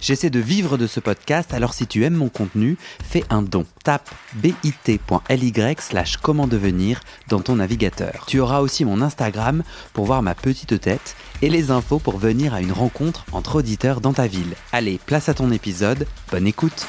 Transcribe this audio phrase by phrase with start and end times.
[0.00, 3.66] J'essaie de vivre de ce podcast, alors si tu aimes mon contenu, fais un don.
[3.82, 8.24] Tape bit.ly slash comment devenir dans ton navigateur.
[8.28, 12.54] Tu auras aussi mon Instagram pour voir ma petite tête et les infos pour venir
[12.54, 14.54] à une rencontre entre auditeurs dans ta ville.
[14.70, 16.86] Allez, place à ton épisode, bonne écoute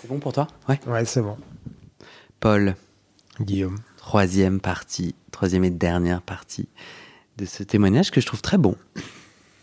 [0.00, 0.48] C'est bon pour toi?
[0.68, 0.80] Ouais.
[0.86, 1.36] Ouais, c'est bon.
[2.40, 2.74] Paul.
[3.40, 3.78] Guillaume.
[3.98, 6.68] Troisième partie, troisième et dernière partie
[7.38, 8.74] de ce témoignage que je trouve très bon.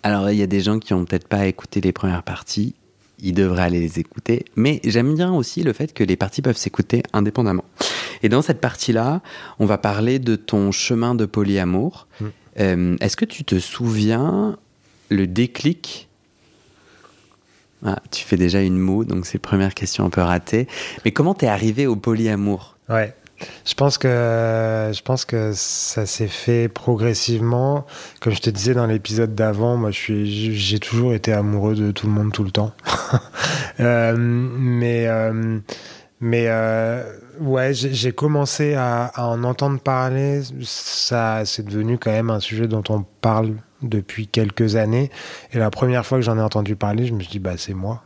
[0.01, 2.73] Alors, il y a des gens qui ont peut-être pas écouté les premières parties,
[3.19, 6.57] ils devraient aller les écouter, mais j'aime bien aussi le fait que les parties peuvent
[6.57, 7.65] s'écouter indépendamment.
[8.23, 9.21] Et dans cette partie-là,
[9.59, 12.07] on va parler de ton chemin de polyamour.
[12.19, 12.25] Mm.
[12.59, 14.57] Euh, est-ce que tu te souviens
[15.09, 16.07] le déclic?
[17.85, 20.67] Ah, Tu fais déjà une moue, donc c'est première question un peu ratée.
[21.03, 22.77] Mais comment t'es arrivé au polyamour?
[22.89, 23.13] Ouais.
[23.65, 27.85] Je pense que je pense que ça s'est fait progressivement.
[28.21, 32.13] Comme je te disais dans l'épisode d'avant, moi, j'ai toujours été amoureux de tout le
[32.13, 32.71] monde tout le temps.
[33.79, 35.59] euh, mais euh,
[36.21, 37.03] mais euh,
[37.39, 40.41] ouais, j'ai commencé à, à, en entendre parler.
[40.63, 45.11] Ça, c'est devenu quand même un sujet dont on parle depuis quelques années.
[45.51, 47.73] Et la première fois que j'en ai entendu parler, je me suis dit, bah, c'est
[47.73, 48.03] moi.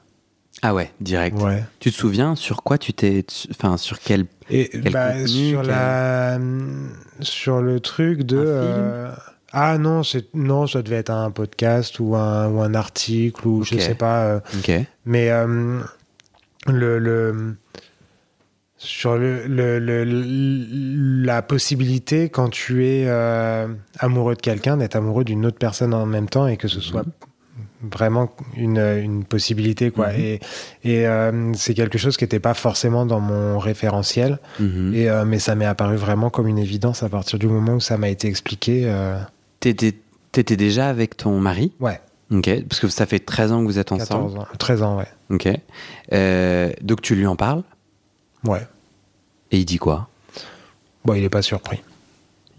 [0.62, 1.38] Ah ouais, direct.
[1.80, 6.40] Tu te souviens sur quoi tu t'es, enfin sur quel, Et, bah, sur la,
[7.22, 8.44] sur le truc de.
[8.46, 9.12] Euh,
[9.52, 13.64] ah non, c'est non, ça devait être un podcast ou un, ou un article ou
[13.64, 14.26] je sais pas.
[14.26, 14.40] Euh,
[15.06, 15.80] mais euh,
[16.68, 17.56] le, le
[18.78, 20.04] sur le, le,
[21.26, 23.10] la possibilité quand tu es
[23.98, 27.04] amoureux de quelqu'un d'être amoureux d'une autre personne en même temps et que ce soit
[27.04, 27.12] mhm
[27.82, 30.10] vraiment une, une possibilité quoi.
[30.10, 30.20] Mhm.
[30.20, 30.40] et,
[30.84, 34.40] et euh, c'est quelque chose qui n'était pas forcément dans mon référentiel.
[34.60, 34.94] Mhm.
[34.94, 37.80] et euh, mais ça m'est apparu vraiment comme une évidence à partir du moment où
[37.80, 39.20] ça m'a été expliqué euh...
[39.60, 39.96] t'étais
[40.38, 41.74] étais déjà avec ton mari?
[41.80, 42.00] Ouais.
[42.32, 42.64] Ok.
[42.70, 44.34] Parce que ça fait 13 ans que vous êtes ensemble.
[44.34, 44.48] 14 ans.
[44.60, 45.08] 13 ans ouais.
[45.32, 46.82] Ok.
[46.84, 47.64] Donc tu lui en parles?
[48.46, 48.66] Ouais.
[49.52, 50.08] Et il dit quoi?
[51.06, 51.82] Bon il est pas surpris.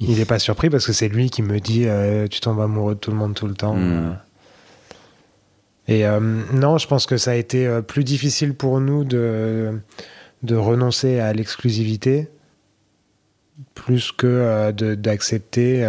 [0.01, 1.87] Il est pas surpris parce que c'est lui qui me dit
[2.31, 4.17] tu tombes amoureux de tout le monde tout le temps hmm.
[5.91, 6.21] Et euh,
[6.53, 9.81] non, je pense que ça a été euh, plus difficile pour nous de,
[10.45, 12.29] de renoncer à l'exclusivité
[13.75, 15.85] plus que euh, d'accepter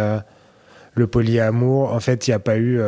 [0.94, 1.94] le polyamour.
[1.94, 2.80] En fait, il n'y a pas eu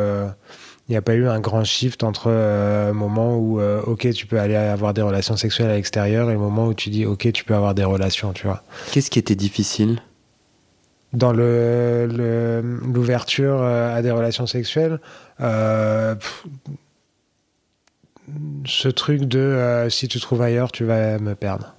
[0.87, 4.39] il n'y a pas eu un grand shift entre le moment où, ok, tu peux
[4.39, 7.43] aller avoir des relations sexuelles à l'extérieur et le moment où tu dis, ok, tu
[7.45, 8.61] peux avoir des relations, tu vois.
[8.91, 9.99] Qu'est-ce qui était difficile?
[11.13, 14.99] Dans l'ouverture le, à des relations sexuelles,
[18.65, 21.75] ce truc de euh, si tu trouves ailleurs, tu vas me perdre.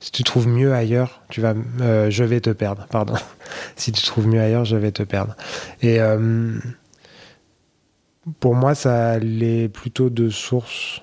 [0.00, 2.86] Si tu trouves mieux ailleurs, tu vas, euh, je vais te perdre.
[2.90, 3.14] Pardon.
[3.76, 5.34] si tu trouves mieux ailleurs, je vais te perdre.
[5.82, 6.58] Et euh,
[8.40, 11.00] pour moi, ça allait plutôt de source.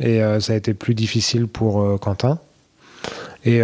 [0.00, 2.40] Et ça a été plus difficile pour Quentin.
[3.44, 3.60] Et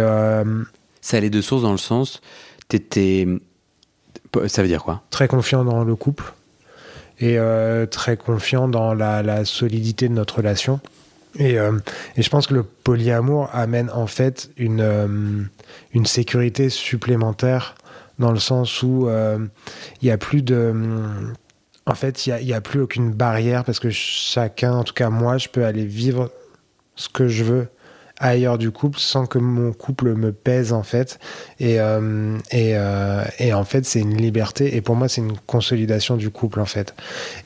[1.01, 2.21] ça allait de source dans le sens,
[2.69, 3.27] t'étais,
[4.47, 5.03] ça veut dire quoi?
[5.09, 6.33] Très confiant dans le couple
[7.21, 10.79] et euh, très confiant dans la, solidité de notre relation.
[11.37, 11.77] Et, euh,
[12.17, 15.07] et, je pense que le polyamour amène en fait une, euh,
[15.93, 17.75] une sécurité supplémentaire
[18.19, 20.73] dans le sens où il n'y a plus de...
[21.87, 25.09] En fait, il n'y a, a, plus aucune barrière parce que chacun, en tout cas
[25.09, 26.29] moi, je peux aller vivre
[26.95, 27.67] ce que je veux
[28.21, 31.19] ailleurs du couple sans que mon couple me pèse en fait.
[31.59, 34.75] Et euh, euh, et, en fait c'est une liberté.
[34.75, 36.93] Et pour moi c'est une consolidation du couple en fait.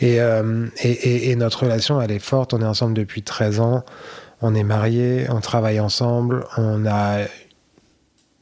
[0.02, 2.54] Et, euh, et, notre relation elle est forte.
[2.54, 3.84] On est ensemble depuis 13 ans.
[4.42, 6.46] On est mariés on travaille ensemble.
[6.58, 7.20] On a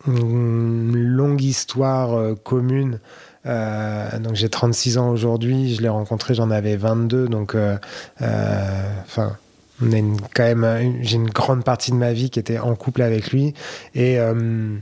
[0.07, 2.99] une longue histoire commune.
[3.45, 7.55] Donc j'ai 36 ans aujourd'hui, je l'ai rencontré, j'en avais 22, donc
[8.19, 9.37] enfin
[9.81, 12.75] on a une, quand même, j'ai une grande partie de ma vie qui était en
[12.75, 13.53] couple avec lui.
[13.95, 14.75] Et euh,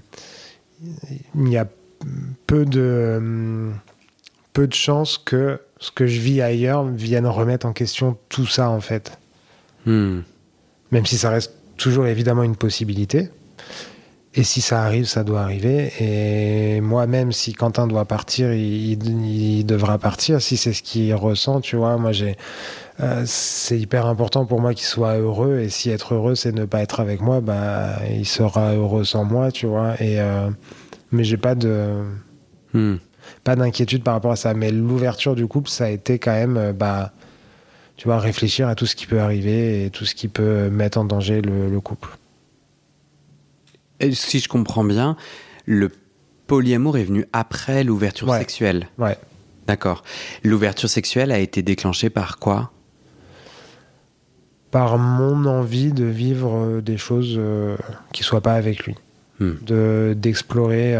[1.35, 1.67] il y a
[2.47, 3.71] peu de,
[4.53, 8.69] peu de chances que ce que je vis ailleurs vienne remettre en question tout ça,
[8.69, 9.17] en fait.
[9.85, 10.19] Hmm.
[10.91, 13.29] Même si ça reste toujours évidemment une possibilité.
[14.33, 15.91] Et si ça arrive, ça doit arriver.
[15.99, 20.41] Et moi-même, si Quentin doit partir, il, il devra partir.
[20.41, 21.97] Si c'est ce qu'il ressent, tu vois.
[21.97, 22.37] Moi, j'ai,
[23.01, 25.59] euh, c'est hyper important pour moi qu'il soit heureux.
[25.59, 29.25] Et si être heureux, c'est ne pas être avec moi, bah, il sera heureux sans
[29.25, 30.01] moi, tu vois.
[30.01, 30.49] Et euh,
[31.11, 32.03] mais j'ai pas de.
[32.73, 32.95] Hmm.
[33.43, 34.53] pas d'inquiétude par rapport à ça.
[34.53, 37.11] Mais l'ouverture du couple, ça a été quand même, euh, bah,
[37.97, 40.97] tu vois, réfléchir à tout ce qui peut arriver et tout ce qui peut mettre
[40.97, 42.09] en danger le, couple.
[44.13, 45.15] Si je comprends bien,
[45.65, 45.91] le
[46.47, 48.89] polyamour est venu après l'ouverture sexuelle.
[48.97, 49.17] Ouais.
[49.67, 50.03] D'accord.
[50.43, 52.71] L'ouverture sexuelle a été déclenchée par quoi?
[54.71, 57.77] Par mon envie de vivre euh, des choses euh,
[58.13, 58.95] qui soient pas avec lui.
[59.39, 59.53] Hmm.
[59.61, 60.95] De d'explorer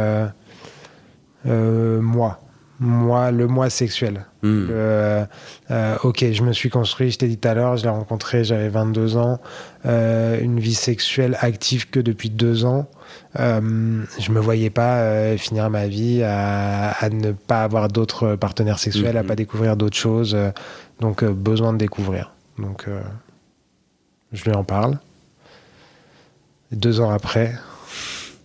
[1.46, 2.40] euh, moi.
[2.84, 4.26] Moi, le moi sexuel.
[4.42, 4.66] Hmm.
[6.04, 8.70] ok, je me suis construit, je t'ai dit tout à l'heure, je l'ai rencontré, j'avais
[8.70, 9.40] 22 ans,
[9.86, 12.88] une vie sexuelle active que depuis deux ans.
[13.40, 18.80] Euh, je me voyais pas euh, finir ma vie à, ne pas avoir d'autres partenaires
[18.80, 19.28] sexuels, à mhm.
[19.28, 20.36] pas découvrir d'autres choses.
[20.36, 20.52] Euh,
[21.00, 22.32] donc besoin de découvrir.
[22.60, 22.88] Donc
[24.32, 25.00] je lui en parle.
[26.72, 27.56] Deux ans après.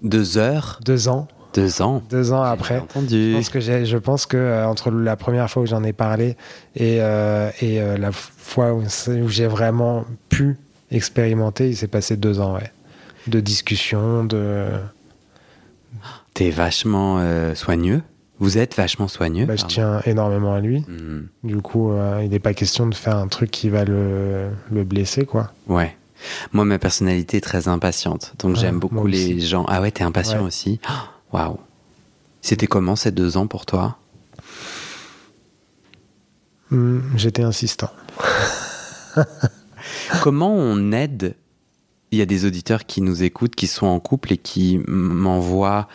[0.03, 0.81] Deux heures?
[0.85, 1.29] Deux ans.
[1.57, 2.03] Deux ans.
[2.11, 2.79] Deux ans après.
[2.79, 3.33] Entendu.
[3.33, 6.37] Je pense que, je pense que entre la première fois où j'en ai parlé
[6.77, 10.57] et, et la fois où, où j'ai vraiment pu
[10.91, 12.71] expérimenter, il s'est passé deux ans, ouais
[13.27, 14.67] de discussion, de.
[16.35, 18.03] T'es vachement euh, soigneux.
[18.39, 19.47] Vous êtes vachement soigneux.
[19.47, 20.81] Bah, je tiens énormément à lui.
[20.81, 21.29] Hmm.
[21.43, 24.85] Du coup, euh, il n'est pas question de faire un truc qui va le, le,
[24.85, 25.53] blesser, quoi.
[25.69, 25.97] Ouais.
[26.53, 28.35] Moi, ma personnalité est très impatiente.
[28.39, 29.65] Donc, j'aime beaucoup les gens.
[29.69, 30.81] Ah ouais, t'es impatient aussi
[31.33, 31.59] Waouh.
[32.43, 33.99] C'était comment ces deux ans pour toi?
[36.71, 37.91] Hmm, J'étais insistant.
[40.23, 41.37] comment on aide?
[42.13, 45.89] Il y a des auditeurs qui nous écoutent, qui sont en couple et qui m'envoient.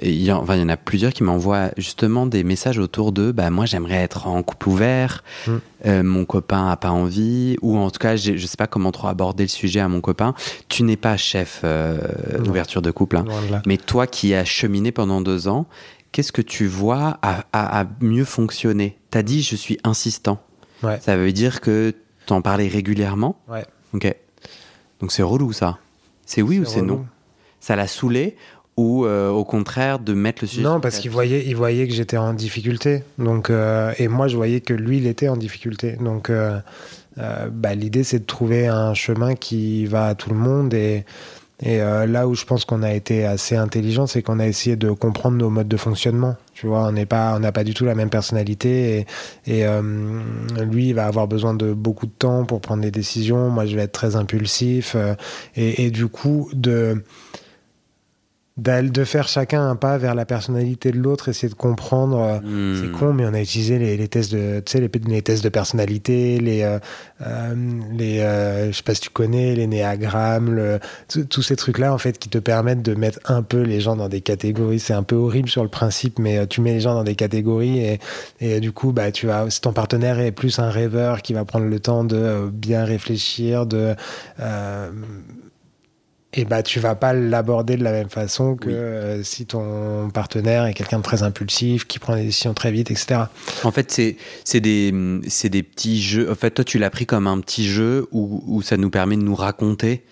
[0.00, 3.12] Il y, en, enfin, il y en a plusieurs qui m'envoient justement des messages autour
[3.12, 5.52] de bah, moi j'aimerais être en couple ouvert, mm.
[5.86, 9.08] euh, mon copain a pas envie, ou en tout cas je sais pas comment trop
[9.08, 10.34] aborder le sujet à mon copain.
[10.68, 11.98] Tu n'es pas chef euh,
[12.38, 13.24] d'ouverture de couple, hein.
[13.66, 15.66] mais toi qui as cheminé pendant deux ans,
[16.12, 18.98] qu'est-ce que tu vois à, mieux fonctionner?
[19.10, 20.40] Tu as dit je suis insistant.
[21.00, 21.94] Ça veut dire que
[22.26, 23.40] tu en parlais régulièrement?
[23.48, 23.64] Ouais.
[23.94, 24.14] Ok.
[25.00, 25.78] Donc c'est relou ça.
[26.26, 27.06] C'est oui ou c'est non?
[27.60, 28.36] Ça l'a saoulé
[28.76, 31.94] ou euh, au contraire de mettre le sujet Non, parce qu'il voyait, il voyait que
[31.94, 33.04] j'étais en difficulté.
[33.18, 35.92] Donc, euh, et moi, je voyais que lui, il était en difficulté.
[35.92, 36.58] Donc, euh,
[37.16, 41.04] bah, l'idée, c'est de trouver un chemin qui va à tout le monde et
[41.62, 44.90] et là où je pense qu'on a été assez intelligent, c'est qu'on a essayé de
[44.90, 46.36] comprendre nos modes de fonctionnement.
[46.52, 49.06] Tu vois, on n'est pas, on n'a pas du tout la même personnalité.
[49.46, 49.64] Et, et
[50.62, 53.50] lui, il va avoir besoin de beaucoup de temps pour prendre des décisions.
[53.50, 54.96] Moi, je vais être très impulsif.
[55.54, 57.02] Et, et, du coup, de
[58.56, 62.18] de faire chacun un pas vers la personnalité de l'autre, essayer de comprendre.
[62.20, 62.82] Euh, hmm.
[62.82, 66.38] C'est con, mais on a utilisé les, tests de, tu sais, les, tests de personnalité,
[66.38, 66.78] les, euh,
[67.26, 67.54] euh,
[67.92, 68.18] les,
[68.70, 70.78] je sais pas si tu connais, les néagrammes,
[71.08, 74.08] tous ces trucs-là en fait qui te permettent de mettre un peu les gens dans
[74.08, 74.78] des catégories.
[74.78, 77.80] C'est un peu horrible sur le principe, mais tu mets les gens dans des catégories
[77.80, 78.00] et,
[78.40, 81.44] et du coup, bah, tu vas, si ton partenaire est plus un rêveur qui va
[81.44, 83.96] prendre le temps de bien réfléchir, de
[86.36, 90.66] et bah tu vas pas l'aborder de la même façon que euh, si ton partenaire
[90.66, 93.22] est quelqu'un de très impulsif, qui prend des décisions très vite, etc.
[93.62, 94.92] En fait, c'est c'est des
[95.28, 96.30] c'est des petits jeux.
[96.30, 99.16] En fait, toi, tu l'as pris comme un petit jeu où, où ça nous permet
[99.16, 100.02] de nous raconter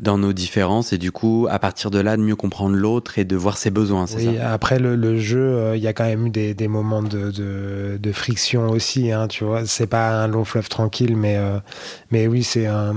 [0.00, 3.24] dans nos différences et du coup, à partir de là, de mieux comprendre l'autre et
[3.24, 4.06] de voir ses besoins.
[4.16, 4.52] Oui, ça?
[4.52, 7.30] après le, le jeu, euh, il y a quand même eu des, des moments de,
[7.30, 9.12] de, de, friction aussi.
[9.12, 11.58] Hein, tu vois, c'est pas un long fleuve tranquille, mais euh,
[12.10, 12.96] mais oui, c'est un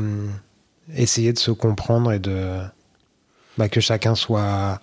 [0.96, 2.60] essayer de se comprendre et de
[3.58, 4.80] bah, que chacun soit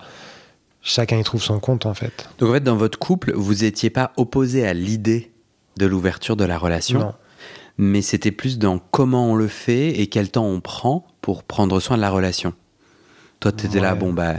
[0.83, 2.29] chacun y trouve son compte en fait.
[2.39, 5.31] Donc en fait dans votre couple, vous étiez pas opposé à l'idée
[5.77, 7.01] de l'ouverture de la relation.
[7.01, 7.15] Non.
[7.79, 11.81] Mais c'était plus dans comment on le fait et quel temps on prend pour prendre
[11.81, 12.55] soin de la relation.
[13.41, 14.35] Toi tu étais là bon bah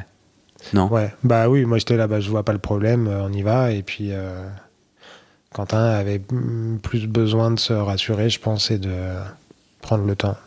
[0.73, 0.87] non.
[0.89, 3.41] Ouais, bah oui, moi j'étais là bah je vois pas le problème, euh, on y
[3.41, 4.47] va et puis euh,
[5.53, 6.21] Quentin avait
[6.81, 8.95] plus besoin de se rassurer, je pense, et de
[9.81, 10.37] prendre le temps.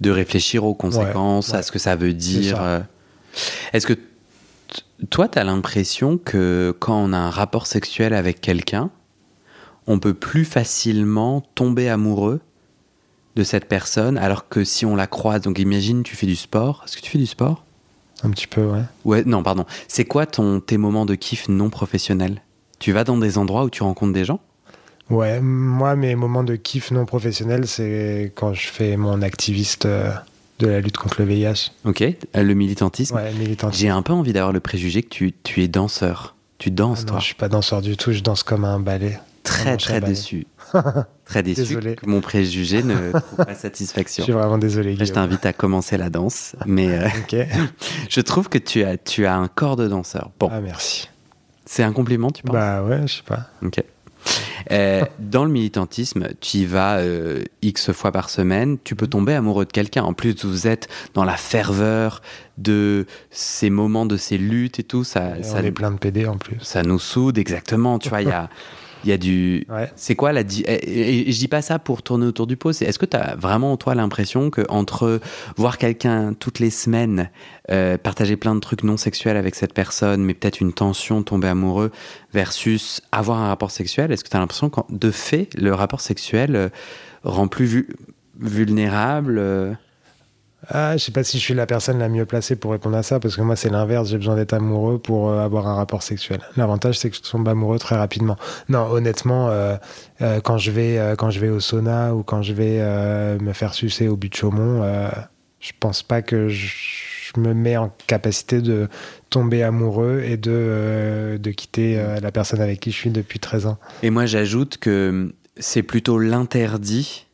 [0.00, 2.62] De réfléchir aux conséquences, à ce que ça veut dire.
[2.62, 2.80] Euh,
[3.72, 3.94] est-ce que
[5.10, 8.90] toi, tu as l'impression que quand on a un rapport sexuel avec quelqu'un,
[9.86, 12.40] on peut plus facilement tomber amoureux
[13.36, 16.82] de cette personne, alors que si on la croise, donc imagine, tu fais du sport.
[16.84, 17.64] Est-ce que tu fais du sport?
[18.22, 18.82] Un petit peu, ouais.
[19.04, 19.64] Ouais, non, pardon.
[19.86, 22.42] C'est quoi ton, tes moments de kiff non professionnels?
[22.80, 24.40] Tu vas dans des endroits où tu rencontres des gens?
[25.10, 30.10] Ouais, moi, mes moments de kiff non professionnels, c'est quand je fais mon activiste euh,
[30.58, 31.72] de la lutte contre le VIH.
[31.84, 33.16] Ok, euh, le militantisme.
[33.16, 33.80] Ouais, militantisme.
[33.80, 36.36] J'ai un peu envie d'avoir le préjugé que tu, tu es danseur.
[36.58, 37.14] Tu danses, ah toi.
[37.14, 39.18] Non, je suis pas danseur du tout, je danse comme un ballet.
[39.44, 40.46] Très, très déçu.
[41.24, 41.94] très déçu désolé.
[41.94, 44.22] que mon préjugé ne trouve pas satisfaction.
[44.22, 44.96] Je suis vraiment désolé.
[44.98, 47.08] Je t'invite à commencer la danse, mais euh,
[48.10, 50.30] je trouve que tu as, tu as un corps de danseur.
[50.38, 50.50] Bon.
[50.52, 51.08] Ah, merci.
[51.64, 52.54] C'est un compliment, tu penses?
[52.54, 53.46] Bah ouais, je sais pas.
[53.62, 53.82] Ok.
[54.70, 59.34] Euh, dans le militantisme, tu y vas euh, X fois par semaine, tu peux tomber
[59.34, 60.02] amoureux de quelqu'un.
[60.02, 62.22] En plus, vous êtes dans la ferveur
[62.58, 65.04] de ces moments, de ces luttes et tout.
[65.04, 66.56] Ça, Et ça, on est plein de PD en plus.
[66.60, 67.98] ça nous soude, exactement.
[67.98, 68.50] Tu vois, il y a,
[69.04, 69.64] il y a du.
[69.68, 69.90] Ouais.
[69.96, 70.42] C'est quoi la.
[70.42, 72.72] di- Et, je dis pas ça pour tourner autour du pot.
[72.72, 75.20] C'est est-ce que tu as vraiment, toi, l'impression que entre
[75.56, 77.30] voir quelqu'un toutes les semaines,
[77.70, 81.48] euh, partager plein de trucs non sexuels avec cette personne, mais peut-être une tension, tomber
[81.48, 81.90] amoureux,
[82.32, 86.00] versus avoir un rapport sexuel, est-ce que tu as l'impression que de fait, le rapport
[86.00, 86.68] sexuel euh,
[87.24, 87.88] rend plus vu-
[88.40, 89.72] vulnérable euh,
[90.70, 93.02] Ah, je sais pas si je suis la personne la mieux placée pour répondre à
[93.02, 94.10] ça, parce que moi, c'est l'inverse.
[94.10, 96.40] J'ai besoin d'être amoureux pour euh, avoir un rapport sexuel.
[96.56, 98.36] L'avantage, c'est que je tombe amoureux très rapidement.
[98.68, 99.76] Non, honnêtement, euh,
[100.20, 103.72] euh, quand, je vais, quand je vais au sauna ou quand je vais me faire
[103.72, 104.82] sucer au but de Chaumont,
[105.60, 106.68] je pense pas que je,
[107.36, 108.88] me mets en capacité de
[109.28, 113.78] tomber amoureux et de, de quitter la personne avec qui je suis depuis 13 ans.
[114.02, 117.27] Et moi, j'ajoute que c'est plutôt l'interdit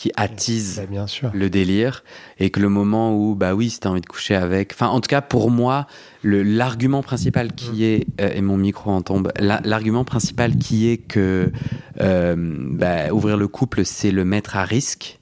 [0.00, 1.30] qui attise Bah, bien sûr.
[1.34, 2.04] le délire
[2.38, 5.00] et que le moment où bah oui si t'as envie de coucher avec enfin en
[5.02, 5.86] tout cas pour moi
[6.22, 10.88] le l'argument principal qui est euh, et mon micro en tombe la- l'argument principal qui
[10.88, 11.52] est que
[12.00, 12.34] euh,
[12.80, 15.20] bah, ouvrir le couple c'est le mettre à risque.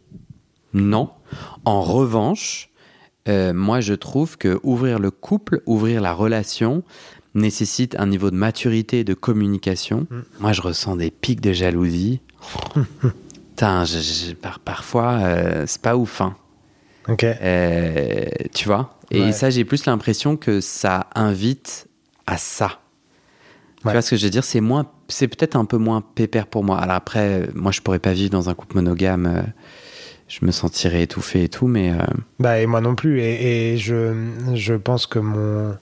[0.74, 1.10] Non.
[1.64, 2.70] En revanche
[3.28, 6.84] euh, moi je trouve que ouvrir le couple ouvrir la relation
[7.34, 10.06] nécessite un niveau de maturité et de communication.
[10.10, 10.20] Mm.
[10.38, 12.20] moi je ressens des pics de jalousie
[13.58, 16.20] Putain, je- je- par- parfois, euh, c'est pas ouf.
[16.20, 16.36] hein.
[17.08, 17.24] Ok.
[17.24, 18.24] Euh,
[18.54, 18.96] tu vois?
[19.10, 19.32] Et Ouais.
[19.32, 21.88] ça, j'ai plus l'impression que ça invite
[22.28, 22.78] à ça.
[23.84, 24.44] Tu vois ce que je veux dire?
[24.44, 26.78] C'est moins, c'est peut-être un peu moins pépère pour moi.
[26.78, 29.44] Alors après, euh, moi, je pourrais pas vivre dans un couple monogame.
[30.28, 31.96] je me sentirais étouffé et tout, mais euh,
[32.38, 33.20] Bah, et moi non plus.
[33.22, 34.14] Et, et je,
[34.54, 35.76] je pense que mon,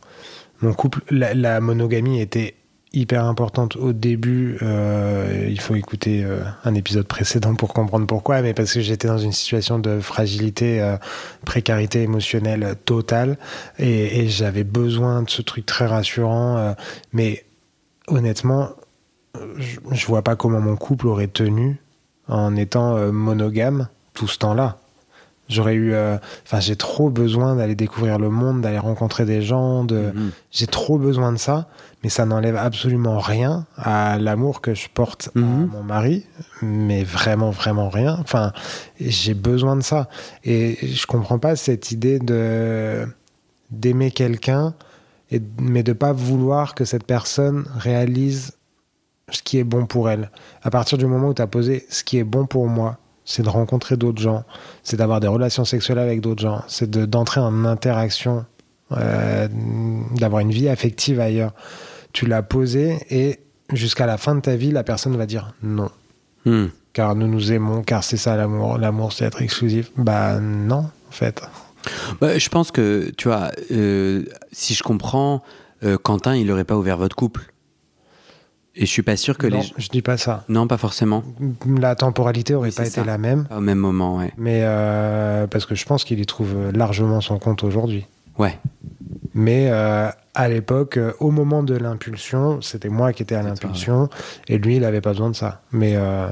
[0.62, 2.54] mon couple, la, la monogamie était
[2.96, 4.58] hyper importante au début.
[4.62, 9.06] Euh, il faut écouter euh, un épisode précédent pour comprendre pourquoi, mais parce que j'étais
[9.06, 10.96] dans une situation de fragilité, euh,
[11.44, 13.36] précarité émotionnelle totale,
[13.78, 16.74] et, j'avais besoin de ce truc très rassurant.
[17.12, 17.44] mais
[18.08, 18.70] honnêtement,
[19.56, 21.76] je, je vois pas comment mon couple aurait tenu
[22.28, 24.78] en étant monogame tout ce temps-là.
[25.48, 29.84] J'aurais eu, euh, enfin, j'ai trop besoin d'aller découvrir le monde, d'aller rencontrer des gens,
[29.84, 30.30] de, mhm.
[30.50, 31.68] j'ai trop besoin de ça,
[32.02, 35.70] mais ça n'enlève absolument rien à l'amour que je porte à Mhm.
[35.72, 36.26] mon mari,
[36.62, 38.16] mais vraiment, vraiment rien.
[38.20, 38.52] Enfin,
[39.00, 40.08] j'ai besoin de ça.
[40.44, 43.06] Et je comprends pas cette idée de
[43.70, 44.74] d'aimer quelqu'un,
[45.32, 48.52] et, mais de pas vouloir que cette personne réalise
[49.30, 50.30] ce qui est bon pour elle.
[50.62, 53.42] À partir du moment où tu as posé ce qui est bon pour moi, c'est
[53.42, 54.44] de rencontrer d'autres gens,
[54.82, 58.46] c'est d'avoir des relations sexuelles avec d'autres gens, c'est de- d'entrer en interaction,
[58.92, 59.48] euh,
[60.14, 61.52] d'avoir une vie affective ailleurs.
[62.14, 63.40] Tu l'as posé et
[63.72, 65.90] jusqu'à la fin de ta vie, la personne va dire non.
[66.46, 66.66] Hmm.
[66.92, 68.78] Car nous nous aimons, car c'est ça l'amour.
[68.78, 69.90] L'amour, c'est être exclusif.
[69.98, 71.42] Bah non, en fait.
[72.20, 75.42] Bah, je pense que, tu vois, euh, si je comprends,
[75.84, 77.52] euh, Quentin, il aurait pas ouvert votre couple.
[78.76, 79.72] Et je suis pas sûr que non, les.
[79.78, 80.44] je dis pas ça.
[80.48, 81.24] Non, pas forcément.
[81.66, 83.04] La temporalité aurait Oui, pas été ça.
[83.04, 84.32] la même, au même moment, ouais.
[84.36, 88.04] mais euh, parce que je pense qu'il y trouve largement son compte aujourd'hui.
[88.38, 88.58] Ouais.
[89.32, 94.08] Mais euh, à l'époque, euh, au moment de l'impulsion, c'était moi qui étais à l'impulsion,
[94.48, 95.62] et lui, il avait pas besoin de ça.
[95.72, 96.28] Mais euh,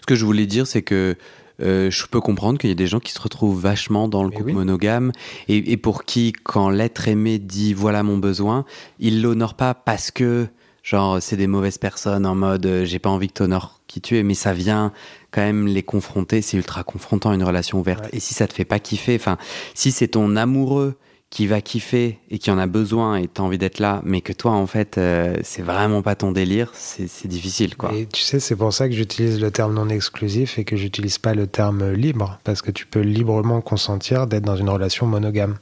[0.00, 1.16] Ce que je voulais dire, c'est que
[1.60, 4.30] euh, je peux comprendre qu'il y a des gens qui se retrouvent vachement dans le
[4.30, 4.52] couple oui.
[4.54, 5.10] monogame
[5.48, 8.64] et, et pour qui, quand l'être aimé dit voilà mon besoin,
[9.00, 10.46] il l'honore pas parce que,
[10.88, 14.16] genre, c'est des mauvaises personnes en mode euh, j'ai pas envie que t'honores qui tu
[14.16, 14.92] es, mais ça vient
[15.30, 16.40] quand même les confronter.
[16.40, 18.04] C'est ultra confrontant une relation ouverte.
[18.04, 18.10] Ouais.
[18.14, 19.36] Et si ça te fait pas kiffer, enfin,
[19.74, 20.96] si c'est ton amoureux
[21.28, 24.32] qui va kiffer et qui en a besoin et t'as envie d'être là, mais que
[24.32, 27.92] toi, en fait, euh, c'est vraiment pas ton délire, c'est c'est difficile, quoi.
[27.92, 31.18] et tu sais, c'est pour ça que j'utilise le terme non exclusif et que j'utilise
[31.18, 35.58] pas le terme libre, parce que tu peux librement consentir d'être dans une relation monogame.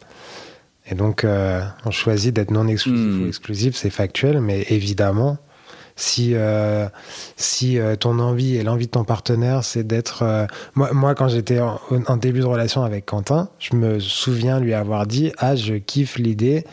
[0.88, 3.24] Et donc, euh, on choisit d'être non exclusif Hmm.
[3.24, 5.38] ou exclusif, c'est factuel, mais évidemment,
[5.96, 6.86] si, euh,
[7.36, 10.22] si euh, ton envie et l'envie de ton partenaire, c'est d'être...
[10.22, 14.60] euh, moi, moi, quand j'étais en, en début de relation avec Quentin, je me souviens
[14.60, 16.64] lui avoir dit «Ah, je kiffe l'idée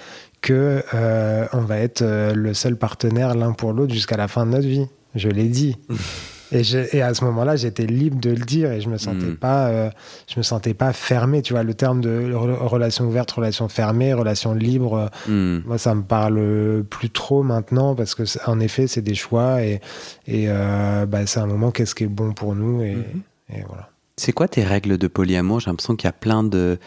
[0.42, 4.46] que euh, on va être euh, le seul partenaire l'un pour l'autre jusqu'à la fin
[4.46, 5.78] de notre vie.» Je l'ai dit.
[6.54, 9.26] Et, je- et à ce moment-là, j'étais libre de le dire et je me sentais
[9.26, 9.36] Mm.
[9.38, 9.90] pas, euh,
[10.28, 11.42] je me sentais pas fermé.
[11.42, 15.60] Tu vois, le terme de re- relation ouverte, relation fermée, relation libre, Hmm.
[15.66, 19.82] moi, ça me parle plus trop maintenant parce que, en effet, c'est des choix et,
[20.28, 23.22] et euh, bah, c'est un moment qu'est-ce qui est bon pour nous et, Mhm.
[23.58, 23.90] et voilà.
[24.16, 25.60] C'est quoi tes règles de polyamour?
[25.60, 26.78] J'ai l'impression qu'il y a plein de,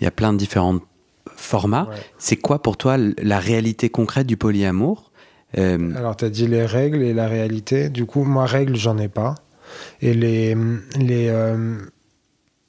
[0.00, 0.80] il y a plein de différents
[1.36, 1.86] formats.
[1.90, 1.96] Ouais.
[2.18, 5.12] C'est quoi pour toi la réalité concrète du polyamour?
[5.58, 7.88] Euh, Alors, tu as dit les règles et la réalité.
[7.88, 9.34] Du coup, moi, règles, j'en ai pas.
[10.00, 10.54] Et les,
[10.98, 11.76] les, euh,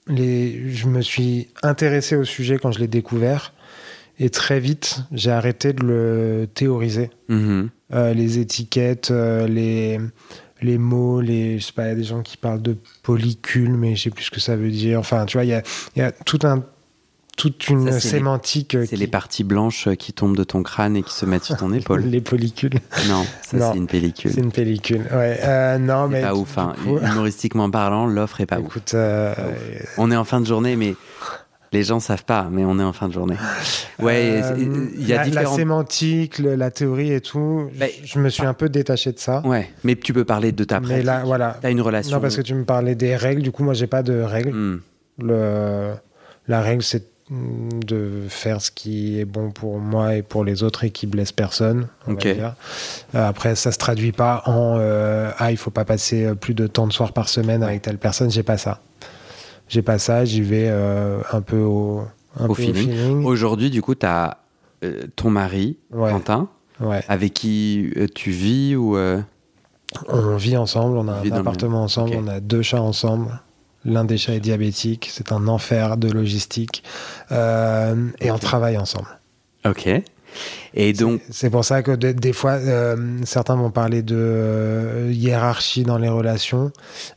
[0.07, 3.53] les, je me suis intéressé au sujet quand je l'ai découvert.
[4.19, 7.09] Et très vite, j'ai arrêté de le théoriser.
[7.29, 7.69] mhm.
[7.93, 9.97] Euh, les étiquettes, les,
[10.61, 13.75] les mots, les, je sais pas, il y a des gens qui parlent de polycule,
[13.77, 14.99] mais je sais plus ce que ça veut dire.
[14.99, 15.61] Enfin, tu vois, il y a,
[15.95, 16.65] il y a tout un,
[17.37, 18.75] toute une Ça, c'est les- sémantique.
[18.75, 21.55] euh, C'est les parties blanches qui tombent de ton crâne et qui se mettent sur
[21.55, 22.01] ton épaule.
[22.01, 22.79] Les polycules.
[23.07, 24.31] Non, ça c'est une pellicule.
[24.33, 25.03] C'est une pellicule.
[25.13, 25.39] Ouais.
[25.43, 26.21] Euh, non, mais.
[26.21, 26.57] pas ouf.
[26.57, 26.73] hein.
[26.83, 28.77] coup- Humoristiquement parlant, l'offre est pas ouf.
[28.93, 29.33] Euh,
[29.97, 30.95] On est en fin de journée, mais
[31.73, 33.35] les gens savent pas, mais on est en fin de journée.
[33.99, 34.55] Ouais, euh,
[34.97, 38.45] il y a la, la sémantique, le- la théorie et tout, Mais- je, me suis
[38.45, 39.45] un peu détaché de ça.
[39.45, 41.05] Ouais, mais tu peux parler de ta mais pratique.
[41.05, 41.57] là, voilà.
[41.61, 42.15] T'as une relation.
[42.15, 43.41] Non, parce que tu me parlais des règles.
[43.43, 44.53] Du coup, moi, j'ai pas de règles.
[44.53, 44.79] Hmm.
[45.19, 45.93] Le,
[46.47, 50.85] la règle, c'est de faire ce qui est bon pour moi et pour les autres
[50.85, 51.87] et qui blesse personne.
[52.05, 52.27] on va Ok.
[52.27, 52.53] dire.
[53.15, 56.53] Euh, après, ça se traduit pas en euh, ah, il faut pas passer euh, plus
[56.53, 58.31] de temps de soir par semaine avec telle personne.
[58.31, 58.79] J'ai pas ça.
[59.67, 60.23] J'ai pas ça.
[60.23, 62.03] J'y vais euh, un peu au,
[62.39, 63.25] un Au peu feeling.
[63.25, 64.37] Aujourd'hui, du coup, tu as
[65.15, 66.11] ton mari, Ouais.
[66.11, 66.47] Quentin,
[66.79, 67.03] Ouais.
[67.09, 68.97] avec qui tu vis ou.
[70.07, 70.97] On vit ensemble.
[70.97, 72.15] On a On un appartement ensemble.
[72.17, 73.41] On a deux chats ensemble.
[73.85, 75.09] L'un des chats est diabétique.
[75.11, 76.83] C'est un enfer de logistique.
[77.31, 79.07] Euh, et on travaille ensemble.
[79.65, 79.89] Ok.
[80.75, 85.09] Et donc, C'est pour ça que de- des fois, euh, certains vont parler de euh,
[85.11, 86.71] hiérarchie dans les relations.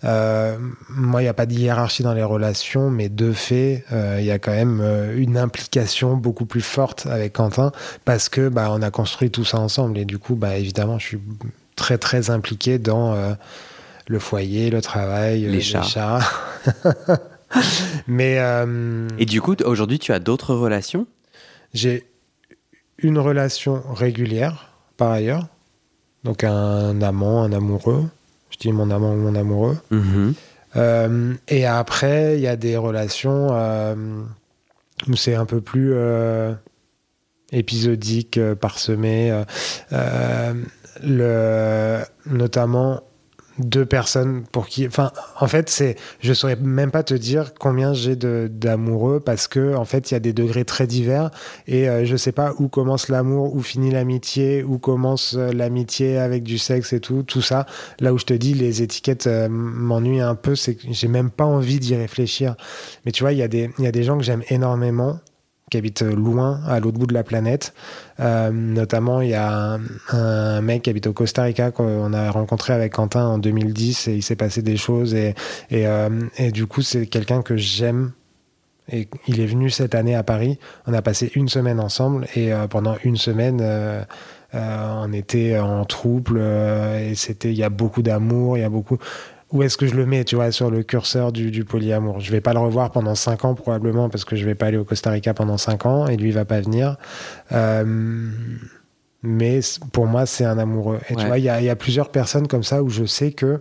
[0.04, 0.56] Euh,
[0.88, 4.30] moi, il n'y a pas de hiérarchie dans les relations, mais de fait, il y
[4.30, 4.80] a quand même
[5.16, 7.72] une implication beaucoup plus forte avec Quentin
[8.04, 9.98] parce que bah, on a construit tout ça ensemble.
[9.98, 11.20] Et du coup, bah, évidemment, je suis
[11.76, 13.14] très, très impliqué dans
[14.10, 16.18] le foyer, le travail, euh, Les chats.
[18.08, 21.06] mais euh, et du coup, aujourd'hui, tu as d'autres relations?
[21.74, 22.10] J'ai
[22.98, 25.46] une relation régulière, par ailleurs.
[26.24, 28.04] Donc un amant, un amoureux.
[28.50, 29.78] Je dis mon amant ou mon amoureux.
[29.92, 30.34] Mhm.
[30.74, 33.94] Euh, et après, il y a des relations euh,
[35.06, 35.94] où c'est un peu plus
[37.52, 39.40] épisodique, parsemé.
[41.02, 43.02] le, notamment
[43.60, 44.86] deux personnes pour qui.
[44.86, 45.96] Enfin, en fait, c'est.
[46.20, 50.16] Je saurais même pas te dire combien j'ai d'amoureux parce que, en fait, il y
[50.16, 51.30] a des degrés très divers
[51.66, 56.18] et euh, je sais pas où commence l'amour, où finit l'amitié, où commence euh, l'amitié
[56.18, 57.66] avec du sexe et tout, tout ça.
[58.00, 61.30] Là où je te dis, les étiquettes euh, m'ennuient un peu, c'est que j'ai même
[61.30, 62.56] pas envie d'y réfléchir.
[63.04, 65.18] Mais tu vois, il y, a des- il y a des gens que j'aime énormément
[65.70, 67.72] qui habitent loin, à l'autre bout de la planète.
[68.18, 69.78] Euh, notamment, il y a
[70.10, 74.14] un, mec qui habite au Costa Rica qu'on a rencontré avec Quentin en 2010 et
[74.16, 75.34] il s'est passé des choses et,
[75.70, 78.12] et, euh, et du coup, c'est quelqu'un que j'aime.
[78.92, 80.58] Et il est venu cette année à Paris.
[80.86, 83.64] On a passé une semaine ensemble et euh, pendant une semaine,
[84.52, 88.98] on était en trouble et c'était, il y a beaucoup d'amour, il y a beaucoup.
[89.52, 92.30] Où est-ce que je le mets, tu vois, sur le curseur du, du polyamour Je
[92.30, 94.84] vais pas le revoir pendant cinq ans probablement parce que je vais pas aller au
[94.84, 96.96] Costa Rica pendant cinq ans et lui il va pas venir.
[97.50, 98.28] Euh,
[99.22, 99.60] mais
[99.92, 101.00] pour moi, c'est un amoureux.
[101.10, 101.20] Et Ouais.
[101.20, 103.60] tu vois, il y y a plusieurs personnes comme ça où je sais que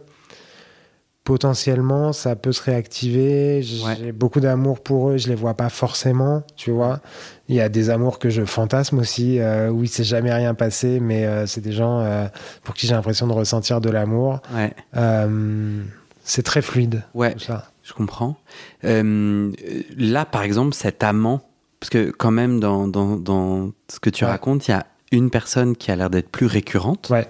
[1.30, 3.62] potentiellement ça peut se réactiver.
[3.62, 4.12] J'ai Ouais.
[4.12, 7.02] beaucoup d'amour pour eux, je les vois pas forcément, tu vois.
[7.50, 10.56] Il y a des amours que je fantasme aussi, euh, où il s'est jamais rien
[10.56, 12.26] passé, mais euh, c'est des gens euh,
[12.64, 14.40] pour qui j'ai l'impression de ressentir de l'amour.
[14.56, 15.84] Ouais, Euh,
[16.24, 17.70] c'est très fluide, ouais, tout ça.
[17.84, 18.36] je comprends.
[18.82, 21.42] Là, par exemple, cet amant,
[21.80, 24.32] parce que quand même, dans, dans, dans ce que tu Ouais.
[24.32, 27.10] racontes, il y a une personne qui a l'air d'être plus récurrente.
[27.12, 27.28] Ouais.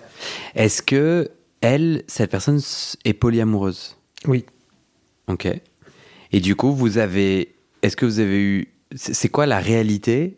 [0.55, 1.29] Est-ce que
[1.61, 2.59] elle, cette personne,
[3.05, 4.45] est polyamoureuse Oui.
[5.27, 5.47] Ok.
[6.31, 7.53] Et du coup, vous avez.
[7.81, 8.67] Est-ce que vous avez eu.
[8.95, 10.37] C'est quoi la réalité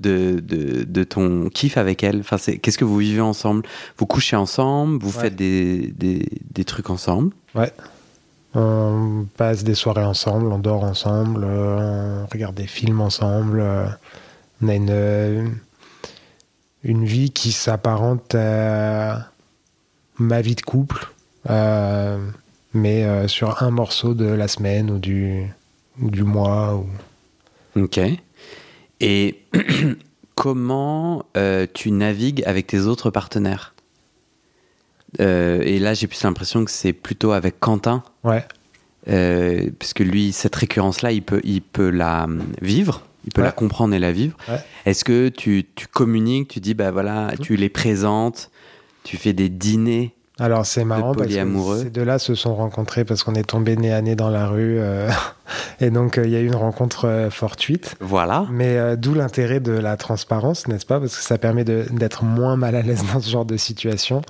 [0.00, 2.20] de, de, de ton kiff avec elle?
[2.20, 3.62] Enfin, c'est- Qu'est-ce que vous vivez ensemble?
[3.98, 4.98] Vous couchez ensemble?
[5.02, 5.22] Vous Ouais.
[5.24, 7.32] faites des, des, des trucs ensemble?
[7.54, 7.72] Ouais.
[8.56, 13.60] On passe des soirées ensemble, on dort ensemble, on regarde des films ensemble.
[14.62, 15.54] on a une,
[16.84, 19.30] une vie qui s'apparente à
[20.18, 21.08] ma vie de couple,
[21.50, 22.18] euh,
[22.72, 25.44] mais euh, sur un morceau de la semaine ou du,
[26.00, 26.74] ou du mois.
[26.74, 27.80] Ou...
[27.82, 28.00] Ok.
[29.00, 29.40] Et
[30.34, 33.74] comment euh, tu navigues avec tes autres partenaires?
[35.20, 38.02] Et là, j'ai plus l'impression que c'est plutôt avec Quentin.
[38.24, 38.44] Ouais,
[39.06, 42.26] parce que lui, cette récurrence-là, il peut, il peut la
[42.60, 43.46] vivre, il peut Ouais.
[43.46, 44.36] la comprendre et la vivre.
[44.48, 44.58] Ouais.
[44.86, 48.50] Est-ce que tu, tu communiques, tu dis, bah voilà, tu les présentes,
[49.04, 53.22] tu fais des dîners Alors c'est marrant parce que ces deux-là se sont rencontrés parce
[53.22, 55.08] qu'on est tombés nez à nez dans la rue euh,
[55.80, 57.94] et donc euh, il y a eu une rencontre euh, fortuite.
[58.00, 58.46] Voilà.
[58.50, 60.98] Mais d'où l'intérêt de la transparence, n'est-ce pas?
[60.98, 64.22] Parce que ça permet d'être moins mal à l'aise dans ce genre de situation.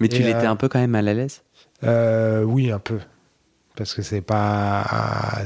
[0.00, 1.42] Mais tu l'étais un peu quand même mal à l'aise?
[1.82, 2.98] Oui, un peu.
[3.76, 4.84] Parce que c'est pas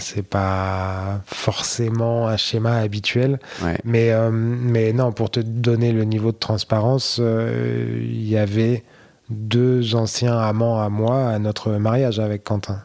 [0.01, 3.39] c'est pas forcément un schéma habituel.
[3.63, 3.79] Ouais.
[3.85, 8.83] Mais, euh, mais non, pour te donner le niveau de transparence, euh, il y avait
[9.31, 12.83] deux anciens amants à moi à notre mariage avec Quentin.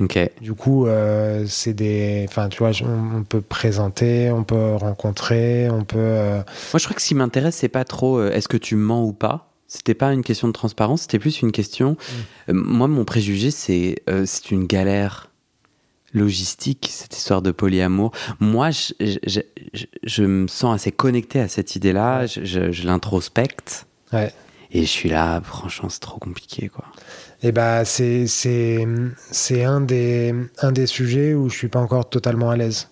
[0.00, 0.18] Ok.
[0.40, 2.26] Du coup, euh, c'est des.
[2.28, 6.42] Enfin, tu vois, on, on peut présenter, on peut rencontrer, on peut.
[6.74, 9.12] Moi, je crois que ce qui m'intéresse, c'est pas trop est-ce que tu mens ou
[9.12, 9.53] pas.
[9.74, 11.96] C'était pas une question de transparence, c'était plus une question.
[12.48, 15.30] euh, moi, mon préjugé, c'est euh, c'est une galère
[16.12, 18.12] logistique, cette histoire de polyamour.
[18.38, 18.92] Moi, je,
[19.26, 19.40] je,
[20.04, 23.86] je- me sens assez connecté à cette idée-là, je, je- je l'introspecte.
[24.12, 24.32] Ouais.
[24.70, 26.84] Et je suis là, franchement, c'est trop compliqué, quoi.
[27.42, 28.86] Et bah, c'est c'est
[29.30, 30.32] c'est un des
[30.62, 32.88] un des sujets où je suis pas encore totalement à l'aise.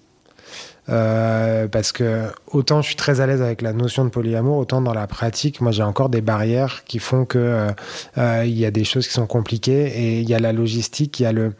[0.88, 4.80] Euh, parce que autant je suis très à l'aise avec la notion de polyamour, autant
[4.80, 7.70] dans la pratique, moi j'ai encore des barrières qui font que euh,
[8.18, 11.20] euh, il y a des choses qui sont compliquées et il y a la logistique,
[11.20, 11.52] il y a le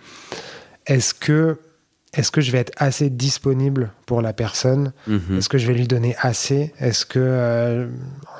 [0.86, 1.58] est-ce que
[2.14, 4.92] est-ce que je vais être assez disponible pour la personne?
[5.06, 5.38] Mhm.
[5.38, 6.74] Est-ce que je vais lui donner assez?
[6.78, 7.88] Est-ce que, euh,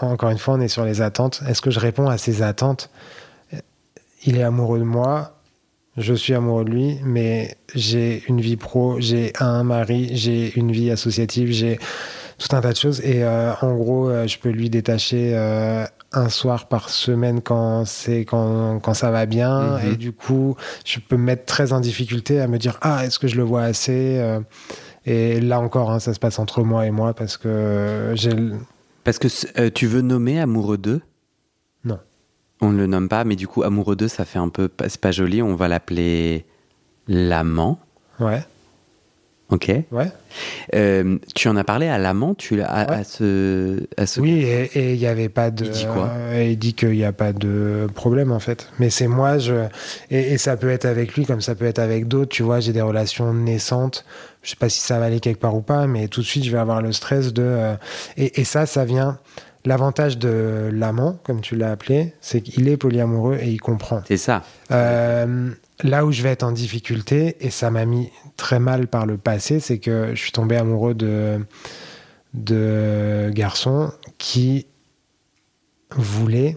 [0.03, 1.43] encore une fois, on est sur les attentes?
[1.49, 2.91] Est-ce que je réponds à ses attentes?
[4.27, 5.42] Il est amoureux de moi,
[5.97, 10.73] je suis amoureux de lui, mais j'ai une vie pro, j'ai un mari, j'ai une
[10.73, 11.79] vie associative, j'ai
[12.39, 13.01] tout un tas de choses.
[13.01, 17.85] Et euh, en gros, euh, je peux lui détacher euh, un soir par semaine quand
[17.85, 19.79] c'est quand, quand ça va bien.
[19.79, 19.93] Mhm.
[19.93, 23.19] Et du coup, je peux me mettre très en difficulté à me dire ah est-ce
[23.19, 24.21] que je le vois assez
[25.05, 28.31] Et là encore, hein, ça se passe entre moi et moi parce que j'ai
[29.05, 31.03] Parce que tu veux nommer amoureux d'eux?
[32.63, 34.71] On ne le nomme pas, mais du coup, amoureux d'eux, ça fait un peu.
[34.89, 36.47] C'est pas joli, on va l'appeler
[37.09, 37.79] l'amant.
[38.21, 38.43] ouais
[39.51, 39.71] Ok.
[39.91, 40.11] ouais
[40.75, 42.95] Euh, tu en as parlé à l'amant tu à, Ouais.
[43.01, 44.19] à ce, à ce...
[44.19, 47.05] oui et il y avait pas de Il dit quoi euh, il dit qu'il n'y
[47.05, 49.67] a pas de problème en fait mais c'est moi je
[50.11, 52.61] et, et ça peut être avec lui comme ça peut être avec d'autres tu vois
[52.61, 54.07] j'ai des relations naissantes
[54.43, 56.45] je sais pas si ça va aller quelque part ou pas mais tout de suite
[56.45, 57.75] je vais avoir le stress de euh,
[58.17, 59.19] et, et ça ça vient
[59.65, 64.17] l'avantage de l'amant comme tu l'as appelé c'est qu'il est polyamoureux et il comprend C'est
[64.17, 64.43] ça.
[64.71, 65.51] Euh,
[65.83, 69.17] là où je vais être en difficulté, et ça m'a mis très mal par le
[69.17, 71.45] passé, c'est que je suis tombé amoureux de,
[72.35, 74.67] de garçons qui
[75.97, 76.57] voulaient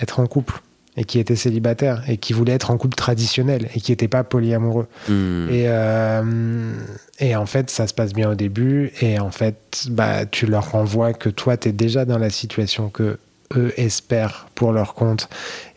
[0.00, 0.63] être en couple
[0.96, 4.22] et qui étaient célibataires et qui voulaient être en couple traditionnel et qui n'étaient pas
[4.24, 4.86] polyamoureux.
[5.08, 5.48] Hmm.
[5.50, 6.72] Et, euh,
[7.20, 8.92] et en fait, ça se passe bien au début.
[9.00, 12.90] Et en fait, bah, tu leur renvoies que toi, tu es déjà dans la situation
[12.90, 13.18] que
[13.56, 15.28] eux espèrent pour leur compte.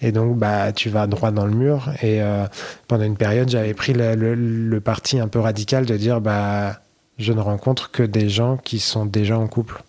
[0.02, 1.90] Et donc, bah, tu vas droit dans le mur.
[2.02, 2.46] Et euh,
[2.88, 6.80] pendant une période, j'avais pris le, le- le parti un peu radical de dire, bah,
[7.18, 9.82] je ne rencontre que des gens qui sont déjà en couple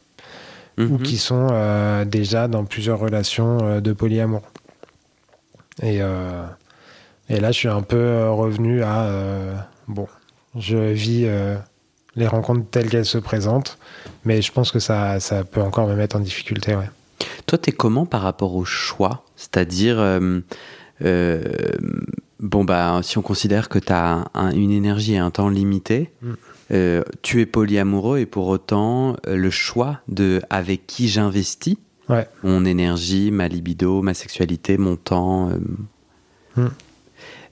[0.79, 1.03] ou Mhm.
[1.03, 4.43] qui sont euh, déjà dans plusieurs relations de polyamour.
[5.83, 6.45] Et, euh,
[7.29, 9.55] et là, je suis un peu euh, revenu à euh,
[9.87, 10.07] bon,
[10.57, 11.57] je vis euh,
[12.17, 13.79] les rencontres telles qu'elles se présentent,
[14.25, 16.75] mais je pense que ça, ça peut encore me mettre en difficulté.
[16.75, 16.89] Ouais.
[17.47, 19.25] Toi, t'es comment par rapport au choix?
[19.37, 19.99] C'est-à-dire,
[22.41, 26.33] bon, bah, si on considère que tu as une énergie et un temps limité, Mm.
[26.73, 31.77] euh, tu es polyamoureux et pour autant, le choix de avec qui j'investis,
[32.09, 32.27] Ouais.
[32.43, 35.51] mon énergie, ma libido, ma sexualité, mon temps.
[35.51, 35.59] euh,
[36.57, 36.69] Mm.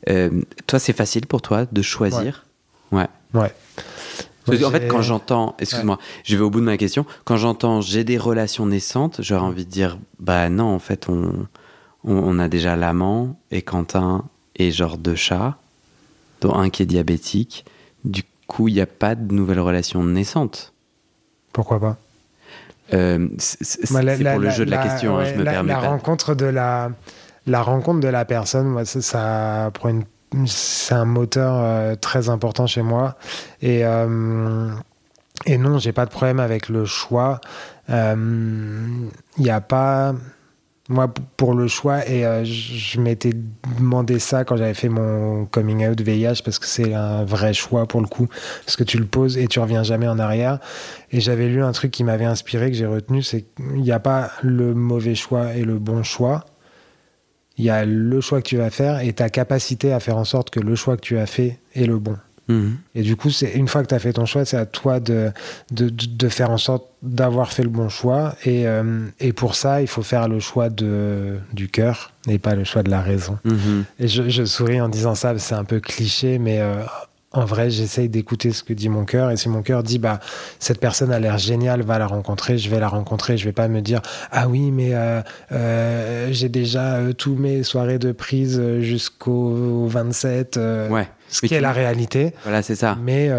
[0.08, 0.30] euh,
[0.66, 2.46] toi, c'est facile pour toi de choisir?
[2.92, 3.06] Ouais.
[3.34, 3.52] Ouais.
[4.44, 7.80] Parce qu'en fait, quand j'entends, excuse-moi, je vais au bout de ma question, quand j'entends
[7.80, 11.46] j'ai des relations naissantes, j'aurais envie de dire, bah non, en fait, on,
[12.04, 14.24] on, on a déjà l'amant et Quentin
[14.56, 15.58] et genre deux chats,
[16.40, 17.64] dont un qui est diabétique.
[18.04, 20.72] Du coup, il n'y a pas de nouvelles relations naissantes.
[21.52, 21.98] Pourquoi pas?
[22.92, 24.01] Euh, c'est pour
[24.38, 25.88] le jeu de la, question, hein, ouais, je me la, permets la pas.
[25.88, 26.90] rencontre de la
[27.49, 29.70] la rencontre de la personne moi ça, ça
[30.46, 33.16] c'est un moteur euh, très important chez moi
[33.61, 34.70] et euh,
[35.46, 37.40] et non j'ai pas de problème avec le choix
[37.88, 40.14] il n'y a pas
[40.88, 43.33] moi pour le choix et euh, je je m'étais
[43.79, 47.87] demandé ça quand j'avais fait mon coming out VIH parce que c'est un vrai choix
[47.87, 48.29] pour le coup
[48.64, 50.59] parce que tu le poses et tu reviens jamais en arrière.
[51.12, 54.01] Et j'avais lu un truc qui m'avait inspiré que j'ai retenu c'est qu'il n'y a
[54.01, 56.44] pas le mauvais choix et le bon choix.
[57.59, 60.25] Il y a le choix que tu vas faire et ta capacité à faire en
[60.25, 62.16] sorte que le choix que tu as fait est le bon
[62.94, 65.00] Et du coup, c'est une fois que tu as fait ton choix, c'est à toi
[65.00, 65.32] de,
[65.72, 68.37] de, de, faire en sorte d'avoir fait le bon choix.
[68.44, 72.54] Et, euh, et, pour ça, il faut faire le choix de, du cœur et pas
[72.54, 73.38] le choix de la raison.
[73.44, 73.85] Mhm.
[73.98, 76.82] Et je, je, souris en disant ça, c'est un peu cliché, mais euh,
[77.37, 79.30] en vrai, j'essaye d'écouter ce que dit mon cœur.
[79.30, 80.20] Et si mon cœur dit, bah,
[80.59, 83.37] cette personne a l'air géniale, va la rencontrer, je vais la rencontrer.
[83.37, 84.00] Je vais pas me dire,
[84.32, 85.20] ah oui, mais euh,
[85.52, 90.59] euh, j'ai déjà euh, tous mes soirées de prise jusqu'au 27.
[90.90, 91.09] ouais.
[91.28, 92.32] Ce qui est la réalité.
[92.44, 92.96] Voilà, c'est ça.
[93.02, 93.30] Mais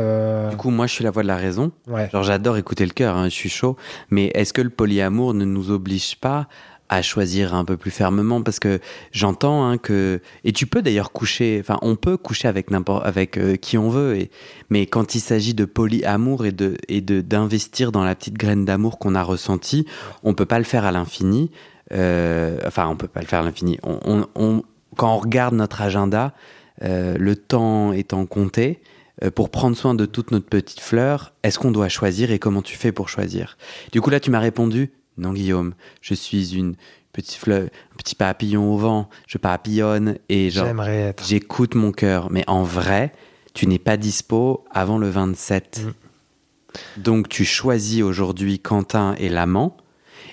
[0.49, 1.71] du coup, moi, je suis la voix de la raison.
[1.87, 2.09] Ouais.
[2.11, 3.15] Genre, j'adore écouter le cœur.
[3.15, 3.77] Hein, je suis chaud.
[4.09, 6.47] Mais est-ce que le polyamour ne nous oblige pas
[6.89, 8.41] à choisir un peu plus fermement?
[8.41, 8.79] Parce que
[9.11, 13.37] j'entends hein, que et tu peux d'ailleurs coucher enfin on peut coucher avec n'importe avec
[13.37, 14.31] euh, qui on veut et
[14.69, 18.65] mais quand il s'agit de polyamour et de et de d'investir dans la petite graine
[18.65, 19.85] d'amour qu'on a ressentie
[20.23, 21.51] on peut pas le faire à l'infini
[21.93, 24.63] euh, enfin on peut pas le faire à l'infini on, on,
[24.95, 26.29] quand on regarde notre agenda euh,
[26.81, 28.79] le temps étant compté
[29.23, 32.61] euh, pour prendre soin de toute notre petite fleur, est-ce qu'on doit choisir et comment
[32.61, 33.57] tu fais pour choisir?
[33.91, 36.75] Du coup là tu m'as répondu non, Guillaume, je suis une
[37.11, 40.51] petite fleur, un petit papillon au vent, je papillonne et
[41.25, 42.29] j'écoute mon cœur.
[42.29, 43.13] Mais en vrai,
[43.53, 45.81] tu n'es pas dispo avant le 27.
[45.83, 47.01] Mm.
[47.01, 49.75] Donc tu choisis aujourd'hui Quentin et l'amant,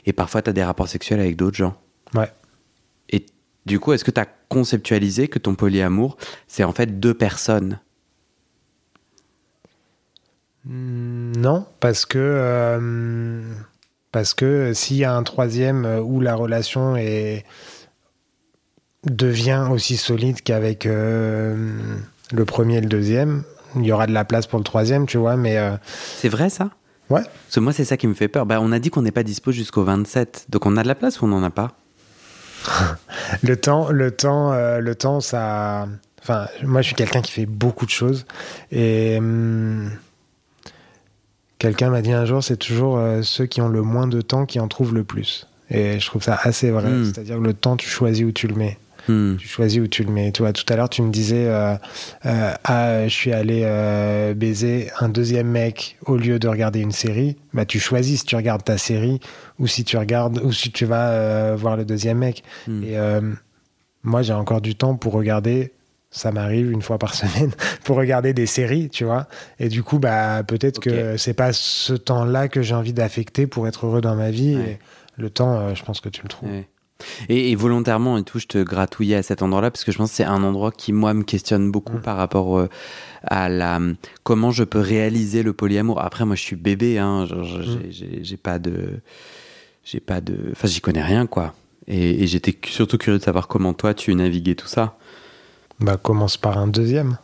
[0.04, 1.76] et parfois tu as des rapports sexuels avec d'autres gens.
[2.14, 2.30] Ouais.
[3.66, 7.80] Du coup, est-ce que tu as conceptualisé que ton polyamour, c'est en fait deux personnes?
[10.66, 12.18] Non, parce que...
[12.18, 13.42] Euh,
[14.12, 17.44] parce que s'il y a un troisième euh, où la relation est,
[19.04, 21.96] devient aussi solide qu'avec euh,
[22.32, 23.42] le premier et le deuxième,
[23.76, 25.58] il y aura de la place pour le troisième, tu vois, mais...
[25.58, 25.76] Euh,
[26.16, 26.70] c'est vrai ça?
[27.10, 27.22] Ouais.
[27.22, 28.46] Parce que moi, c'est ça qui me fait peur.
[28.46, 30.46] Bah, on a dit qu'on n'est pas dispo jusqu'au 27.
[30.48, 31.72] Donc on a de la place ou on n'en a pas?
[33.42, 35.86] Le temps, le temps, le temps, ça...
[36.22, 38.26] Enfin, moi, je suis quelqu'un qui fait beaucoup de choses.
[38.70, 39.16] Et...
[39.18, 39.90] Hum,
[41.64, 44.44] Quelqu'un m'a dit un jour, c'est toujours euh, ceux qui ont le moins de temps
[44.44, 45.46] qui en trouvent le plus.
[45.70, 46.90] Et je trouve ça assez vrai.
[46.90, 47.04] Hmm.
[47.06, 48.78] C'est-à-dire que le temps, tu choisis où tu le mets.
[49.08, 49.36] Hmm.
[49.36, 50.32] Tu choisis où tu le mets.
[50.32, 51.74] Tu vois, tout à l'heure, tu me disais, euh,
[52.26, 53.62] euh, ah, je suis allé
[54.34, 57.36] baiser un deuxième mec au lieu de regarder une série.
[57.52, 59.20] Bah, tu choisis si tu regardes ta série
[59.58, 62.42] ou si tu regardes ou si tu vas voir le deuxième mec.
[62.66, 62.82] Hmm.
[62.84, 62.96] Et
[64.02, 65.72] moi, j'ai encore du temps pour regarder
[66.14, 67.50] ça m'arrive une fois par semaine
[67.84, 69.26] pour regarder des séries, tu vois.
[69.58, 73.68] Et du coup, bah, peut-être que c'est pas ce temps-là que j'ai envie d'affecter pour
[73.68, 74.54] être heureux dans ma vie.
[74.54, 74.78] Et
[75.16, 76.50] le temps, euh, je pense que tu le trouves.
[77.28, 80.16] Et, volontairement et tout, je te gratouillais à cet endroit-là parce que je pense que
[80.16, 82.68] c'est un endroit qui, moi, me questionne beaucoup par rapport euh,
[83.24, 83.80] à la
[84.22, 86.00] comment je peux réaliser le polyamour.
[86.00, 87.26] Après, moi, je suis bébé, hein,
[87.90, 89.00] j'ai pas de.
[89.84, 90.50] J'ai pas de.
[90.52, 91.54] Enfin, j'y connais rien, quoi.
[91.86, 94.96] Et, et j'étais surtout curieux de savoir comment toi, tu naviguais tout ça.
[95.80, 97.18] Bah, commence par un deuxième.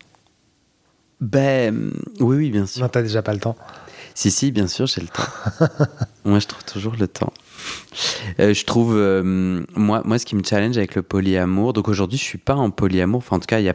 [1.20, 2.82] Ben, oui, oui, bien sûr.
[2.82, 3.56] Non, t'as déjà pas le temps.
[4.20, 5.66] Si, si, bien sûr, j'ai le temps.
[6.26, 7.32] moi, je trouve toujours le temps.
[8.38, 12.18] Euh, je trouve, euh, moi, moi, ce qui me challenge avec le polyamour, donc aujourd'hui,
[12.18, 13.74] je suis pas en polyamour, enfin, en tout cas, y a,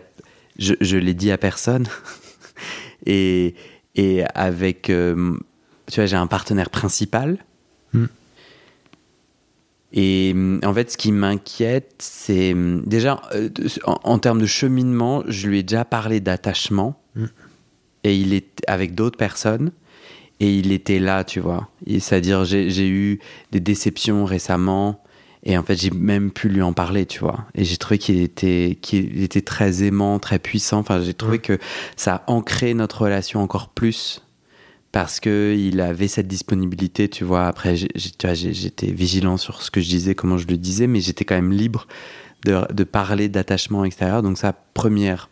[0.59, 1.87] je, je l'ai dit à personne.
[3.07, 3.55] et,
[3.95, 5.35] et avec, euh,
[5.87, 7.39] tu vois, j'ai un partenaire principal.
[7.93, 8.05] Hmm.
[9.93, 12.53] Et en fait, ce qui m'inquiète, c'est
[12.85, 13.19] déjà
[13.83, 17.01] en, termes de cheminement, je lui ai déjà parlé d'attachement.
[17.15, 17.25] Mm.
[18.03, 19.71] Et il est avec d'autres personnes.
[20.39, 21.69] Et il était là, tu vois.
[21.87, 23.19] C'est-à-dire, j'ai eu
[23.51, 25.01] des déceptions récemment.
[25.43, 27.45] Et en fait, j'ai même pu lui en parler, tu vois.
[27.53, 30.79] Et j'ai trouvé qu'il était, qu'il était très aimant, très puissant.
[30.79, 31.59] Enfin, j'ai trouvé que
[31.95, 34.25] ça a ancré notre relation encore plus
[34.95, 37.47] parce qu'il avait cette disponibilité, tu vois.
[37.47, 41.35] Après, j'étais vigilant sur ce que je disais, comment je le disais, mais j'étais quand
[41.35, 41.85] même libre
[42.45, 44.23] de, parler d'attachement extérieur.
[44.23, 45.29] Donc, ça, première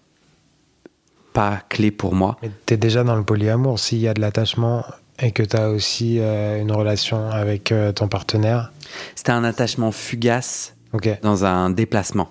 [1.34, 2.38] pas clé pour moi.
[2.66, 3.80] Tu es déjà dans le polyamour.
[3.80, 4.86] S'il y a de l'attachement
[5.20, 8.72] et que tu as aussi euh, une relation avec euh, ton partenaire
[9.16, 10.76] C'était un attachement fugace
[11.22, 12.30] dans un déplacement.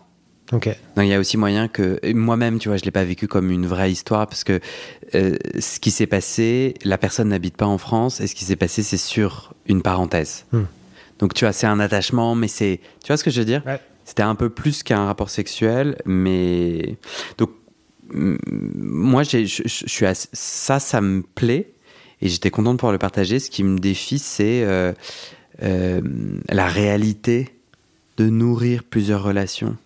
[0.52, 0.66] Donc
[0.98, 3.66] il y a aussi moyen que moi-même, tu vois, je l'ai pas vécu comme une
[3.66, 4.60] vraie histoire parce que
[5.14, 8.56] euh, ce qui s'est passé, la personne n'habite pas en France et ce qui s'est
[8.56, 10.44] passé, c'est sur une parenthèse.
[10.52, 10.64] Hmm.
[11.20, 13.62] Donc tu vois, c'est un attachement, mais c'est, tu vois ce que je veux dire?
[14.04, 16.96] C'était un peu plus qu'un rapport sexuel, mais
[17.38, 17.50] donc
[18.12, 21.72] moi, je, je suis ça, ça me plaît
[22.22, 23.40] et j'étais content de pouvoir le partager.
[23.40, 24.92] Ce qui me défie, c'est euh,
[25.62, 26.00] euh,
[26.48, 27.58] la réalité
[28.16, 29.76] de nourrir plusieurs relations.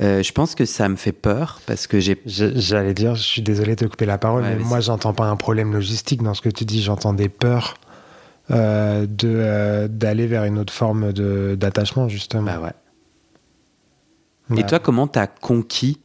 [0.00, 2.22] Euh, je pense que ça me fait peur parce que j'ai.
[2.24, 5.34] J'allais dire, je suis désolé de te couper la parole, mais moi, j'entends pas un
[5.34, 6.82] problème logistique dans ce que tu dis.
[6.82, 7.74] J'entends des peurs
[8.48, 12.44] de d'aller vers une autre forme d'attachement, justement.
[12.44, 14.56] Bah ouais.
[14.56, 15.98] Et toi, comment t'as conquis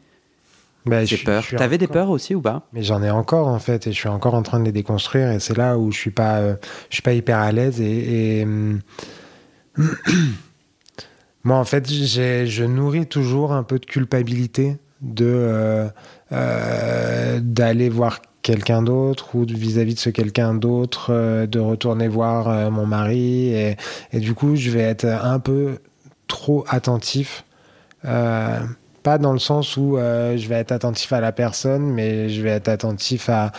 [0.86, 2.68] Bah, je suis T'avais des peurs aussi ou pas?
[2.74, 5.32] Mais j'en ai encore en fait, et je suis encore en train de les déconstruire,
[5.32, 6.56] et c'est là où je suis pas, euh,
[6.90, 7.80] je suis pas hyper à l'aise.
[7.80, 8.82] Et, et, hum,
[11.44, 15.88] moi, en fait, j'ai, je nourris toujours un peu de culpabilité de euh,
[16.32, 22.86] euh, d'aller voir quelqu'un d'autre ou vis-à-vis de ce quelqu'un d'autre, de retourner voir mon
[22.86, 23.78] mari, et,
[24.12, 25.78] et du coup, je vais être un peu
[26.28, 27.46] trop attentif.
[28.06, 28.60] Euh,
[29.04, 32.42] pas dans le sens où euh, je vais être attentif à la personne, mais je
[32.42, 33.52] vais être attentif à.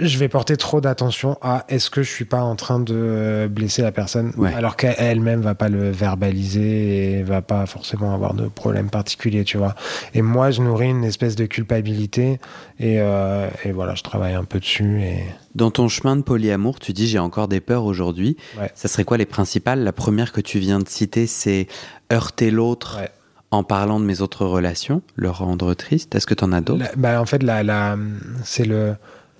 [0.00, 3.46] Je vais porter trop d'attention à est-ce que je suis pas en train de euh,
[3.48, 4.52] blesser la personne, Ouais.
[4.52, 9.56] alors qu'elle-même va pas le verbaliser et va pas forcément avoir de problème particulier, tu
[9.56, 9.76] vois.
[10.14, 12.40] Et moi, je nourris une espèce de culpabilité
[12.80, 15.22] et, euh, et voilà, je travaille un peu dessus et.
[15.54, 18.36] Dans ton chemin de polyamour, tu dis j'ai encore des peurs aujourd'hui.
[18.60, 18.70] Ouais.
[18.74, 19.84] Ça serait quoi les principales?
[19.84, 21.68] La première que tu viens de citer, c'est
[22.12, 23.10] heurter l'autre Ouais.
[23.50, 26.14] En parlant de mes autres relations, le rendre triste.
[26.14, 26.84] Est-ce que tu en as d'autres?
[26.96, 27.96] Bah, en fait, la, la,
[28.44, 28.94] c'est le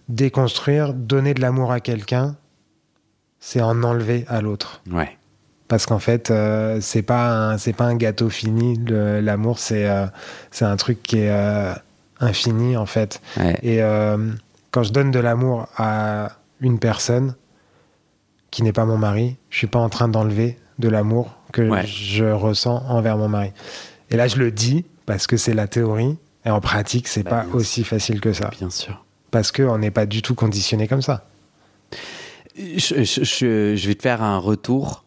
[0.08, 2.36] déconstruire, donner de l'amour à quelqu'un,
[3.40, 4.80] c'est en enlever à l'autre.
[4.90, 5.16] Ouais.
[5.68, 8.78] Parce qu'en fait, euh, c'est pas un, c'est pas un gâteau fini.
[8.88, 10.06] L'amour, c'est euh,
[10.50, 11.74] c'est un truc qui est euh,
[12.20, 13.20] infini en fait.
[13.36, 13.58] ouais.
[13.62, 14.16] Et euh,
[14.70, 17.34] quand je donne de l'amour à une personne
[18.50, 21.86] qui n'est pas mon mari, je suis pas en train d'enlever de l'amour que Ouais.
[21.86, 23.52] je ressens envers mon mari.
[24.10, 26.16] Et là, je le dis parce que c'est la théorie.
[26.44, 28.50] Et en pratique, c'est Bah, pas aussi facile que ça.
[28.58, 29.04] Bien sûr.
[29.30, 31.26] Parce qu'on n'est pas du tout conditionné comme ça.
[32.56, 35.04] Je, je- je- je vais te faire un retour.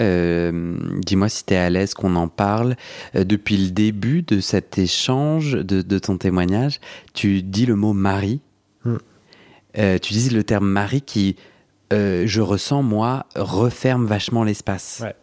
[0.00, 2.76] Euh, Dis-moi si tu es à l'aise qu'on en parle.
[3.14, 6.80] Euh, depuis le début de cet échange, de, de ton témoignage,
[7.14, 8.40] tu dis le mot mari.
[8.84, 8.96] Hmm.
[9.78, 11.36] Euh, tu dis le terme mari qui,
[11.92, 15.00] euh, je ressens, moi, referme vachement l'espace.
[15.02, 15.14] Ouais.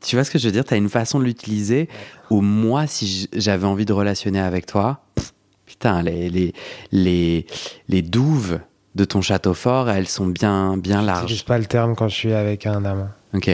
[0.00, 0.64] Tu vois ce que je veux dire?
[0.64, 1.88] Tu as une façon de l'utiliser
[2.30, 5.32] où moi, si j'avais envie de relationner avec toi, pff,
[5.64, 6.54] putain, les, les,
[6.90, 7.46] les,
[7.88, 8.58] les douves
[8.96, 11.20] de ton château fort, elles sont bien, bien Je larges.
[11.22, 13.10] n'utilise pas le terme quand je suis avec un amant.
[13.34, 13.50] Ok.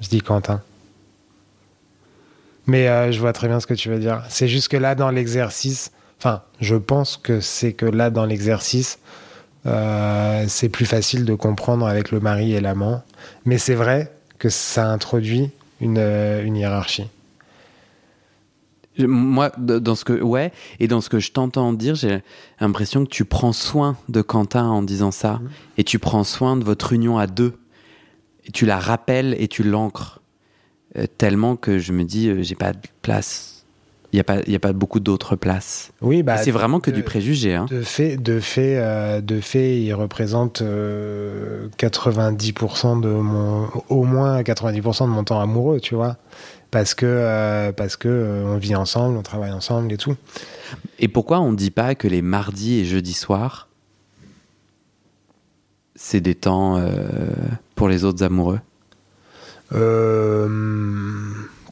[0.00, 0.60] Je dis Quentin.
[2.66, 4.22] Mais euh, je vois très bien ce que tu veux dire.
[4.28, 8.98] C'est juste que là, dans l'exercice, enfin, je pense que c'est que là, dans l'exercice,
[9.66, 13.02] euh, c'est plus facile de comprendre avec le mari et l'amant.
[13.44, 15.50] Mais c'est vrai que ça introduit
[15.80, 17.06] une, euh, une hiérarchie.
[18.98, 22.22] Moi, dans ce que ouais, et dans ce que je t'entends dire, j'ai
[22.60, 25.40] l'impression que tu prends soin de Quentin en disant ça,
[25.76, 27.58] et tu prends soin de votre union à deux.
[28.46, 30.20] Et tu la rappelles et tu l'ancres
[30.96, 33.55] euh, tellement que je me dis, euh, j'ai pas de place.
[34.12, 35.90] Il y a pas, y a pas beaucoup d'autres places.
[36.00, 37.66] Oui, bah, c'est vraiment que de- du préjugé, hein.
[37.70, 44.42] De fait, de fait, euh, de fait, il représente euh, 90% de mon, au moins
[44.42, 46.16] 90% de mon temps amoureux, tu vois,
[46.70, 50.16] parce que euh, parce que euh, on vit ensemble, on travaille ensemble et tout.
[50.98, 53.68] Et pourquoi on dit pas que les mardis et jeudis soirs,
[55.96, 56.80] c'est des temps
[57.74, 58.60] pour les autres amoureux?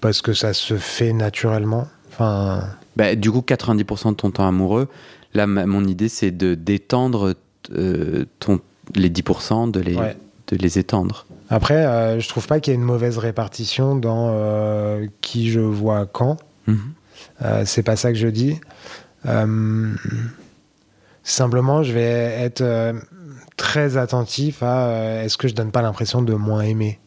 [0.01, 1.89] Parce que ça se fait naturellement.
[2.15, 2.65] Enfin,
[2.97, 4.89] Bah, du coup, 90% de ton temps amoureux,
[5.35, 7.35] là, ma- mon idée, c'est de d'étendre
[7.73, 8.61] euh, ton,
[8.95, 10.17] les 10%, de les, Ouais.
[10.49, 11.27] de les étendre.
[11.51, 15.61] après, euh, je trouve pas qu'il y ait une mauvaise répartition dans euh, qui je
[15.61, 16.37] vois quand.
[16.67, 16.79] Mhm.
[17.43, 18.61] Euh, c'est pas ça que je dis.
[21.23, 22.63] Simplement, je vais être
[23.57, 26.99] très attentif à est-ce que je donne pas l'impression de moins aimer?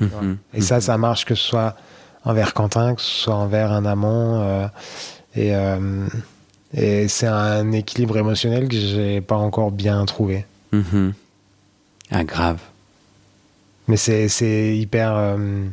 [0.00, 0.36] Mhm.
[0.54, 1.74] Et ça, ça marche que ce soit
[2.24, 4.40] envers Quentin, que ce soit envers un amant.
[4.42, 4.66] euh,
[5.34, 6.06] et euh,
[6.74, 10.46] et c'est un équilibre émotionnel que j'ai pas encore bien trouvé.
[10.72, 11.12] Mhm.
[12.10, 12.58] Ah, grave.
[13.88, 15.12] Mais c'est c'est hyper.
[15.14, 15.64] euh,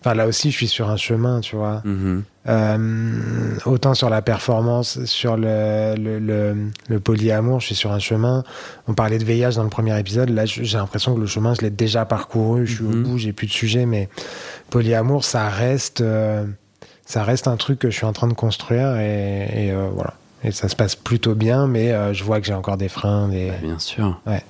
[0.00, 1.82] Enfin, là aussi, je suis sur un chemin, tu vois.
[1.84, 2.22] Mhm.
[2.48, 6.56] Euh, autant sur la performance, sur le, le, le,
[6.88, 8.42] le polyamour, je suis sur un chemin.
[8.88, 10.30] On parlait de VIH dans le premier épisode.
[10.30, 12.66] Là, j'ai l'impression que le chemin, je l'ai déjà parcouru.
[12.66, 12.90] Je suis Mhm.
[13.04, 13.84] au bout, j'ai plus de sujet.
[13.84, 14.08] Mais
[14.70, 16.44] polyamour, ça reste, euh,
[17.04, 18.96] ça reste un truc que je suis en train de construire.
[18.96, 20.14] Et, et, euh, voilà.
[20.42, 23.28] Et ça se passe plutôt bien, mais je vois que j'ai encore des freins.
[23.28, 23.48] Des...
[23.50, 24.18] Bah, bien sûr.
[24.26, 24.42] Ouais.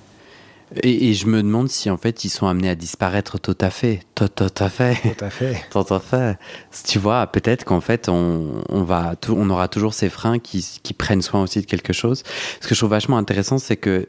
[0.82, 3.70] Et, et je me demande si en fait ils sont amenés à disparaître tout à
[3.70, 4.00] fait.
[4.14, 4.94] Tout, tout à fait.
[5.16, 5.64] Tout à fait.
[5.70, 6.38] Tout à fait.
[6.86, 10.64] Tu vois, peut-être qu'en fait, on, on, va, tou- on aura toujours ces freins qui,
[10.82, 12.22] qui prennent soin aussi de quelque chose.
[12.60, 14.08] Ce que je trouve vachement intéressant, c'est que,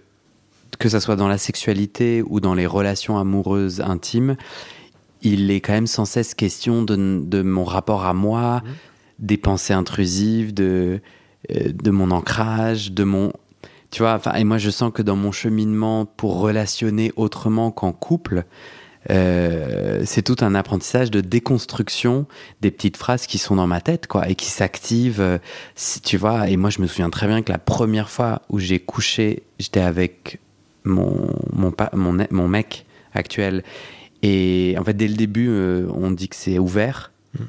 [0.78, 4.36] que ça soit dans la sexualité ou dans les relations amoureuses intimes,
[5.24, 8.62] il est quand même sans cesse question de, de mon rapport à moi,
[9.20, 11.00] des pensées intrusives, de,
[11.52, 13.32] euh, de mon ancrage, de mon.
[13.92, 18.46] Tu vois, et moi je sens que dans mon cheminement pour relationner autrement qu'en couple,
[19.10, 22.28] euh, c'est tout un apprentissage de déconstruction
[22.62, 25.38] des petites phrases qui sont dans ma tête, quoi, et qui s'activent, euh,
[25.76, 26.50] si tu vois.
[26.50, 29.82] Et moi, je me souviens très bien que la première fois où j'ai couché, j'étais
[29.82, 30.40] avec
[30.84, 33.64] mon, mon, mon, mon, mec actuel.
[34.22, 37.12] Et en fait, dès le début, euh, on dit que c'est ouvert.
[37.34, 37.44] Mm.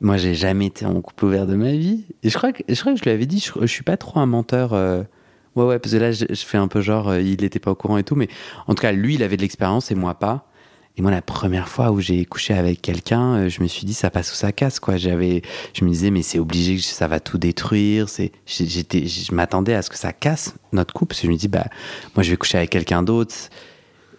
[0.00, 2.04] Moi, j'ai jamais été en couple ouvert de ma vie.
[2.22, 3.96] Et je crois que je, crois que je lui avais dit, je, je suis pas
[3.96, 4.72] trop un menteur.
[5.56, 7.98] Ouais, ouais, parce que là, je, fais un peu genre, il n'était pas au courant
[7.98, 8.28] et tout, mais
[8.66, 10.48] en tout cas, lui, il avait de l'expérience et moi pas.
[10.96, 13.94] Et moi, la première fois où j'ai couché avec quelqu'un, euh, je me suis dit,
[13.94, 14.96] ça passe ou ça casse, quoi.
[14.96, 15.42] J'avais,
[15.72, 18.08] je me disais, mais c'est obligé que ça va tout détruire.
[18.08, 21.16] C'est, j'étais, je m'attendais à ce que ça casse notre couple.
[21.20, 21.66] Je me dis, bah,
[22.14, 23.34] moi, je vais coucher avec quelqu'un d'autre.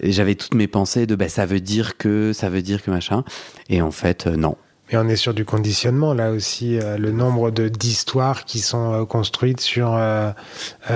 [0.01, 3.23] J'avais toutes mes pensées de, bah, ça veut dire que, ça veut dire que machin.
[3.69, 4.57] Et en fait, euh, non.
[4.95, 6.79] Mais on est sur du conditionnement là aussi.
[6.79, 10.31] Euh, le nombre de d'histoires qui sont euh, construites sur euh,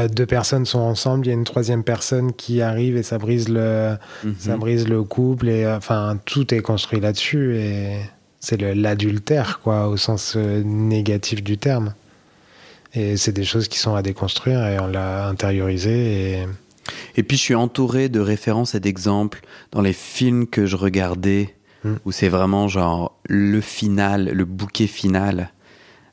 [0.09, 3.49] deux personnes sont ensemble, il y a une troisième personne qui arrive et ça brise
[3.49, 4.35] le, mhm.
[4.39, 7.99] ça brise le couple et enfin tout est construit là-dessus et
[8.39, 11.93] c'est l'adultère quoi au sens négatif du terme.
[12.93, 16.47] Et c'est des choses qui sont à déconstruire et on l'a intériorisé et
[17.17, 19.41] et puis je suis entouré de références et d'exemples
[19.71, 21.53] dans les films que je regardais
[21.83, 21.93] Mm.
[22.03, 25.51] où c'est vraiment genre le final, le bouquet final,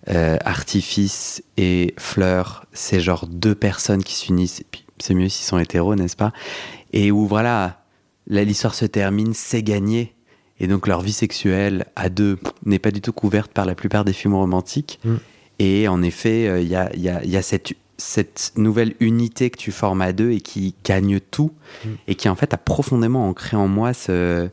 [0.09, 5.45] euh, artifice et fleurs, c'est genre deux personnes qui s'unissent, et puis c'est mieux s'ils
[5.45, 6.33] sont hétéros, n'est-ce pas?
[6.93, 7.83] Et où voilà,
[8.29, 10.15] l'histoire se termine, c'est gagné,
[10.61, 14.05] et donc leur vie sexuelle à deux n'est pas du tout couverte par la plupart
[14.05, 15.01] des films romantiques.
[15.05, 15.15] Mm.
[15.59, 19.51] Et en effet, euh, il y, a, y, a, y, a, cette, cette nouvelle unité
[19.51, 21.51] que tu formes à deux et qui gagne tout,
[21.85, 21.89] mm.
[22.07, 24.49] et qui en fait a profondément ancré en moi ce,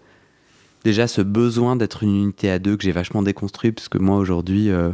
[0.83, 4.17] déjà ce besoin d'être une unité à deux que j'ai vachement déconstruit parce que moi
[4.17, 4.91] aujourd'hui euh,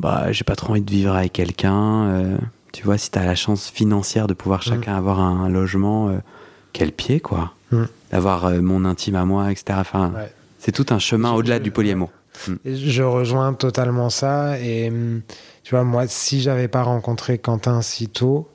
[0.00, 2.38] bah j'ai pas trop envie de vivre avec quelqu'un euh,
[2.72, 4.70] tu vois si t'as la chance financière de pouvoir mm.
[4.70, 6.18] chacun avoir un, logement euh,
[6.72, 7.84] quel pied quoi mm.
[8.12, 10.12] d'avoir mon intime à moi etc enfin
[10.58, 12.10] c'est tout un chemin au-delà du polyamour
[12.48, 12.54] mm.
[12.64, 14.92] je rejoins totalement ça et
[15.64, 18.48] tu vois moi si j'avais pas rencontré Quentin si tôt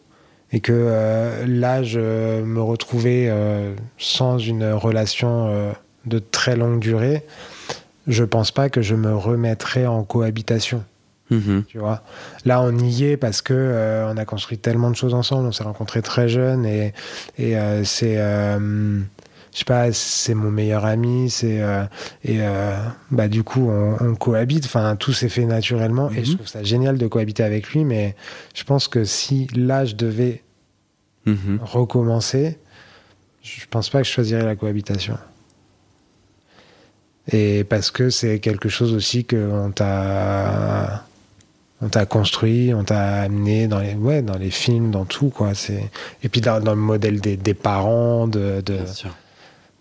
[0.51, 3.31] et que là je me retrouvais
[3.97, 5.73] sans une relation
[6.05, 7.25] de très longue durée,
[8.07, 10.83] je pense pas que je me remettrai en cohabitation.
[11.29, 11.63] Mhm.
[11.67, 12.01] Tu vois,
[12.45, 15.51] là on y est parce que euh, on a construit tellement de choses ensemble, on
[15.51, 16.93] s'est rencontrés très jeunes et,
[17.37, 18.99] et euh, c'est, euh,
[19.53, 21.61] je sais pas, c'est mon meilleur ami, c'est
[22.23, 22.39] et
[23.11, 26.37] bah du coup on, cohabite, enfin tout s'est fait naturellement et je mhm.
[26.37, 28.15] trouve ça génial de cohabiter avec lui, mais
[28.55, 30.41] je pense que si là je devais
[31.27, 31.59] mhm.
[31.61, 32.57] recommencer,
[33.43, 35.17] je pense pas que je choisirais la cohabitation.
[37.31, 41.05] Et parce que c'est quelque chose aussi qu'on t'a
[41.81, 45.53] on t'a construit, on t'a amené dans les, ouais, dans les films, dans tout, quoi.
[45.53, 45.89] C'est,
[46.23, 48.79] et puis dans, le modèle des, des parents, de, de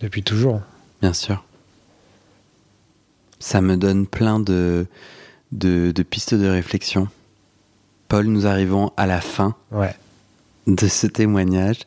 [0.01, 0.61] depuis toujours.
[1.03, 1.44] Bien sûr.
[3.40, 4.86] Ça me donne plein de,
[5.51, 7.09] de, de, pistes de réflexion.
[8.07, 9.94] Paul, nous arrivons à la fin ouais.
[10.66, 11.80] de ce témoignage.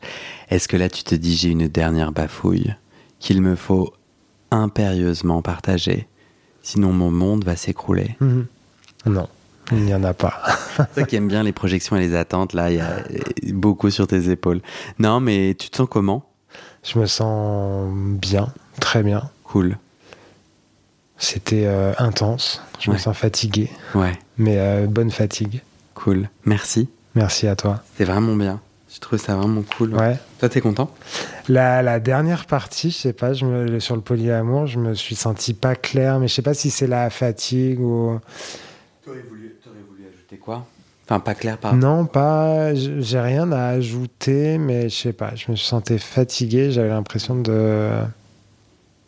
[0.50, 2.74] Est-ce que là, tu te dis, j'ai une dernière bafouille
[3.18, 3.94] qu'il me faut
[4.52, 6.06] impérieusement partagé.
[6.62, 8.16] Sinon, mon monde va s'écrouler.
[8.20, 8.46] Mhm.
[9.06, 9.28] Non,
[9.72, 10.40] il n'y en a pas.
[10.94, 13.02] Toi qui aimes bien les projections et les attentes, là, il y a
[13.52, 14.60] beaucoup sur tes épaules.
[14.98, 16.28] Non, mais tu te sens comment?
[16.84, 19.30] Je me sens bien, très bien.
[19.44, 19.76] Cool.
[21.18, 22.62] C'était euh, intense.
[22.80, 23.70] Je me sens fatigué.
[23.94, 24.18] Ouais.
[24.38, 25.62] Mais euh, bonne fatigue.
[25.94, 26.28] Cool.
[26.44, 26.88] Merci.
[27.14, 27.82] Merci à toi.
[27.92, 28.60] C'était vraiment bien.
[28.94, 29.94] Je trouve ça vraiment cool.
[29.94, 30.18] Ouais.
[30.38, 30.90] Toi, t'es content?
[31.48, 35.14] La, la, dernière partie, je sais pas, je me, sur le polyamour, je me suis
[35.14, 38.20] senti pas clair, mais je sais pas si c'est la fatigue ou.
[39.02, 39.56] T'aurais voulu,
[39.88, 40.66] voulu ajouter quoi?
[41.06, 41.74] Enfin, pas clair par.
[41.74, 42.74] Non, pas.
[42.74, 47.88] J'ai rien à ajouter, mais je sais pas, je me sentais fatigué, j'avais l'impression de.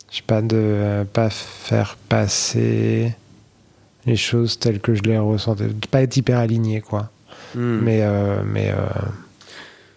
[0.09, 3.13] Je sais pas, de pas faire passer
[4.05, 5.67] les choses telles que je les ressentais.
[5.67, 7.11] De pas être hyper aligné, quoi.
[7.53, 7.81] Hmm.
[7.83, 7.99] Mais.
[8.01, 8.77] Euh, mais euh,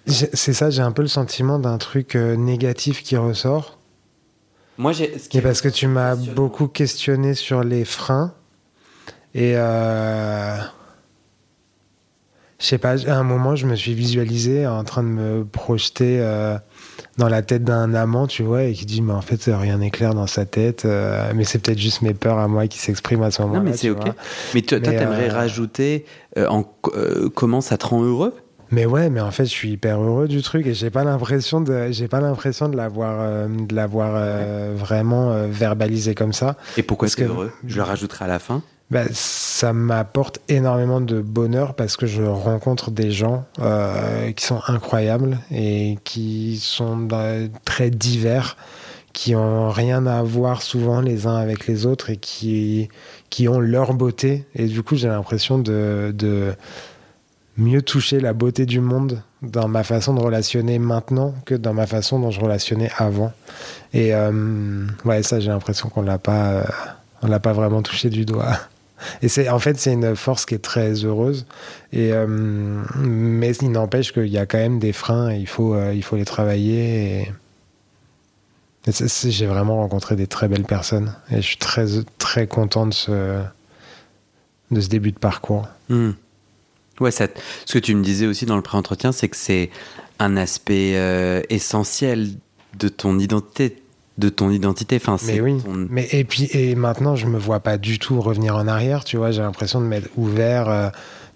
[0.09, 3.78] c'est ça, j'ai un peu le sentiment d'un truc euh, négatif qui ressort.
[4.76, 5.09] Moi, j'ai.
[5.42, 8.32] parce que tu m'as beaucoup questionné sur les freins.
[9.34, 9.52] Et.
[9.56, 10.56] Euh,
[12.61, 16.18] je sais pas, à un moment, je me suis visualisé en train de me projeter
[16.18, 16.59] euh,
[17.16, 19.92] dans la tête d'un amant, tu vois, et qui dit, mais en fait, rien n'est
[19.92, 20.84] clair dans sa tête.
[20.84, 23.61] mais c'est peut-être juste mes peurs à moi qui s'expriment à ce moment-là.
[23.61, 24.11] Non, mais c'est OK.
[24.54, 26.04] Mais toi, t'aimerais rajouter
[26.36, 26.64] en,
[27.32, 28.34] comment ça te rend heureux?
[28.70, 31.60] Mais ouais, mais en fait, je suis hyper heureux du truc et j'ai pas l'impression
[31.60, 36.56] de, j'ai pas l'impression de l'avoir, euh, de l'avoir euh, vraiment euh, verbalisé comme ça.
[36.76, 37.52] Et pourquoi est-ce heureux?
[37.66, 38.62] Je le rajouterai à la fin.
[38.90, 43.44] Bah, ça m'apporte énormément de bonheur parce que je rencontre des gens
[44.34, 47.06] qui sont incroyables et qui sont
[47.66, 48.56] très divers
[49.12, 52.88] qui ont rien à voir souvent les uns avec les autres et qui,
[53.30, 54.46] qui ont leur beauté.
[54.54, 56.54] Et du coup, j'ai l'impression de, de
[57.59, 61.86] mieux toucher la beauté du monde dans ma façon de relationner maintenant que dans ma
[61.86, 63.32] façon dont je relationnais avant.
[63.92, 66.64] Et euh, ouais, ça, j'ai l'impression qu'on l'a pas, euh,
[67.22, 68.56] on l'a pas vraiment touché du doigt.
[69.22, 71.46] Et c'est, en fait, c'est une force qui est très heureuse.
[71.92, 72.26] Et, euh,
[72.96, 76.16] mais il n'empêche qu'il y a quand même des freins et il faut, il faut
[76.16, 77.30] les travailler.
[78.88, 78.92] Et,
[79.24, 81.14] j'ai vraiment rencontré des très belles personnes.
[81.30, 81.86] Et je suis très,
[82.18, 83.40] très content de ce,
[84.72, 85.68] de ce début de parcours.
[85.88, 86.12] Hmm.
[87.01, 87.28] Ouais, ça,
[87.64, 89.70] ce que tu me disais aussi dans le pré-entretien, c'est que c'est
[90.18, 92.30] un aspect euh, essentiel
[92.78, 93.82] de ton identité
[94.18, 97.78] de ton identité enfin mais oui mais et puis et maintenant je me vois pas
[97.78, 100.88] du tout revenir en arrière tu vois j'ai l'impression de m'être ouvert euh,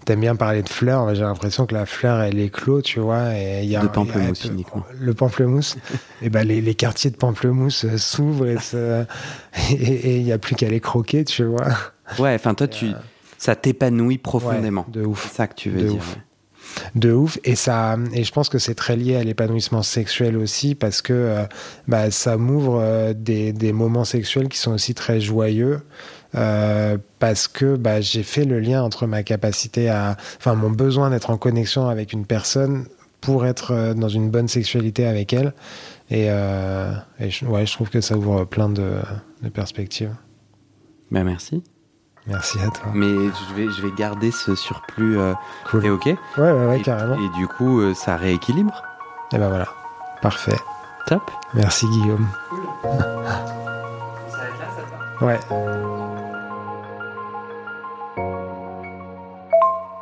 [0.05, 3.37] T'aimes bien parler de fleurs, j'ai l'impression que la fleur elle éclo, tu vois.
[3.37, 4.83] Et y a, de pamplemousse uniquement.
[4.99, 5.77] Le pamplemousse.
[6.21, 8.57] et ben les, les, quartiers de pamplemousse euh, s'ouvrent et
[10.17, 11.67] il n'y a plus qu'à les croquer, tu vois.
[12.19, 12.87] Ouais, enfin toi tu,
[13.43, 14.85] ça t'épanouit profondément.
[14.87, 15.27] de ouf.
[15.27, 16.01] C'est ça que tu veux dire.
[16.95, 17.39] De ouf.
[17.43, 21.11] Et, ça, et je pense que c'est très lié à l'épanouissement sexuel aussi parce que
[21.11, 21.43] euh,
[21.89, 25.81] bah, ça m'ouvre euh, des, des, moments sexuels qui sont aussi très joyeux.
[26.35, 31.09] Euh, parce que bah, j'ai fait le lien entre ma capacité à, enfin mon besoin
[31.09, 32.85] d'être en connexion avec une personne
[33.19, 35.53] pour être dans une bonne sexualité avec elle.
[36.09, 38.93] Et, et je, ouais, je trouve que ça ouvre plein de,
[39.41, 40.15] de perspectives.
[41.11, 41.61] Ben merci.
[42.27, 42.91] Merci à toi.
[42.93, 45.17] Mais je vais, je vais garder ce surplus.
[45.19, 45.33] Euh,
[45.69, 45.85] cool.
[45.89, 47.15] ok Ouais, ouais, ouais, carrément.
[47.15, 48.81] Et du coup, euh, ça rééquilibre
[49.33, 49.67] Et ben voilà.
[50.21, 50.57] Parfait.
[51.07, 51.29] Top.
[51.53, 52.27] Merci Guillaume.
[52.49, 52.59] Cool.
[52.83, 54.81] ça va être là, ça
[55.19, 55.39] va Ouais.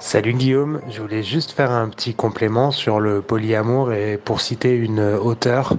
[0.02, 4.76] Salut Guillaume, je voulais juste faire un petit complément sur le polyamour et pour citer
[4.76, 5.76] une auteure,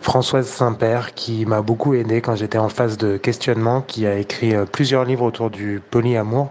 [0.00, 4.54] Françoise Saint-Père, qui m'a beaucoup aidé quand j'étais en phase de questionnement, qui a écrit
[4.54, 6.50] euh, plusieurs livres autour du polyamour.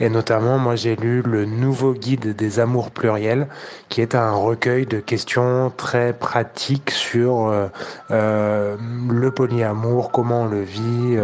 [0.00, 3.48] Et notamment, moi j'ai lu le nouveau guide des amours pluriels,
[3.88, 7.68] qui est un recueil de questions très pratiques sur euh,
[8.10, 8.76] euh,
[9.08, 11.16] le polyamour, comment on le vit.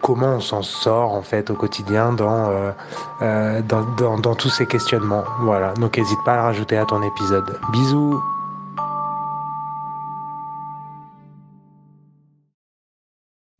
[0.00, 2.72] Comment on s'en sort en fait au quotidien dans, euh,
[3.22, 5.24] euh, dans, dans, dans, tous ces questionnements.
[5.42, 7.58] Voilà, donc n'hésite pas à le rajouter à ton épisode.
[7.72, 8.20] Bisous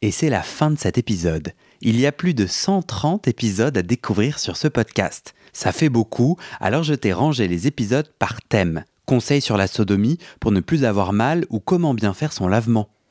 [0.03, 1.53] Et c'est la fin de cet épisode.
[1.83, 5.35] Il y a plus de 130 épisodes à découvrir sur ce podcast.
[5.53, 8.85] Ça fait beaucoup, alors je t'ai rangé les épisodes par thème.
[9.05, 12.89] Conseils sur la sodomie pour ne plus avoir mal ou comment bien faire son lavement.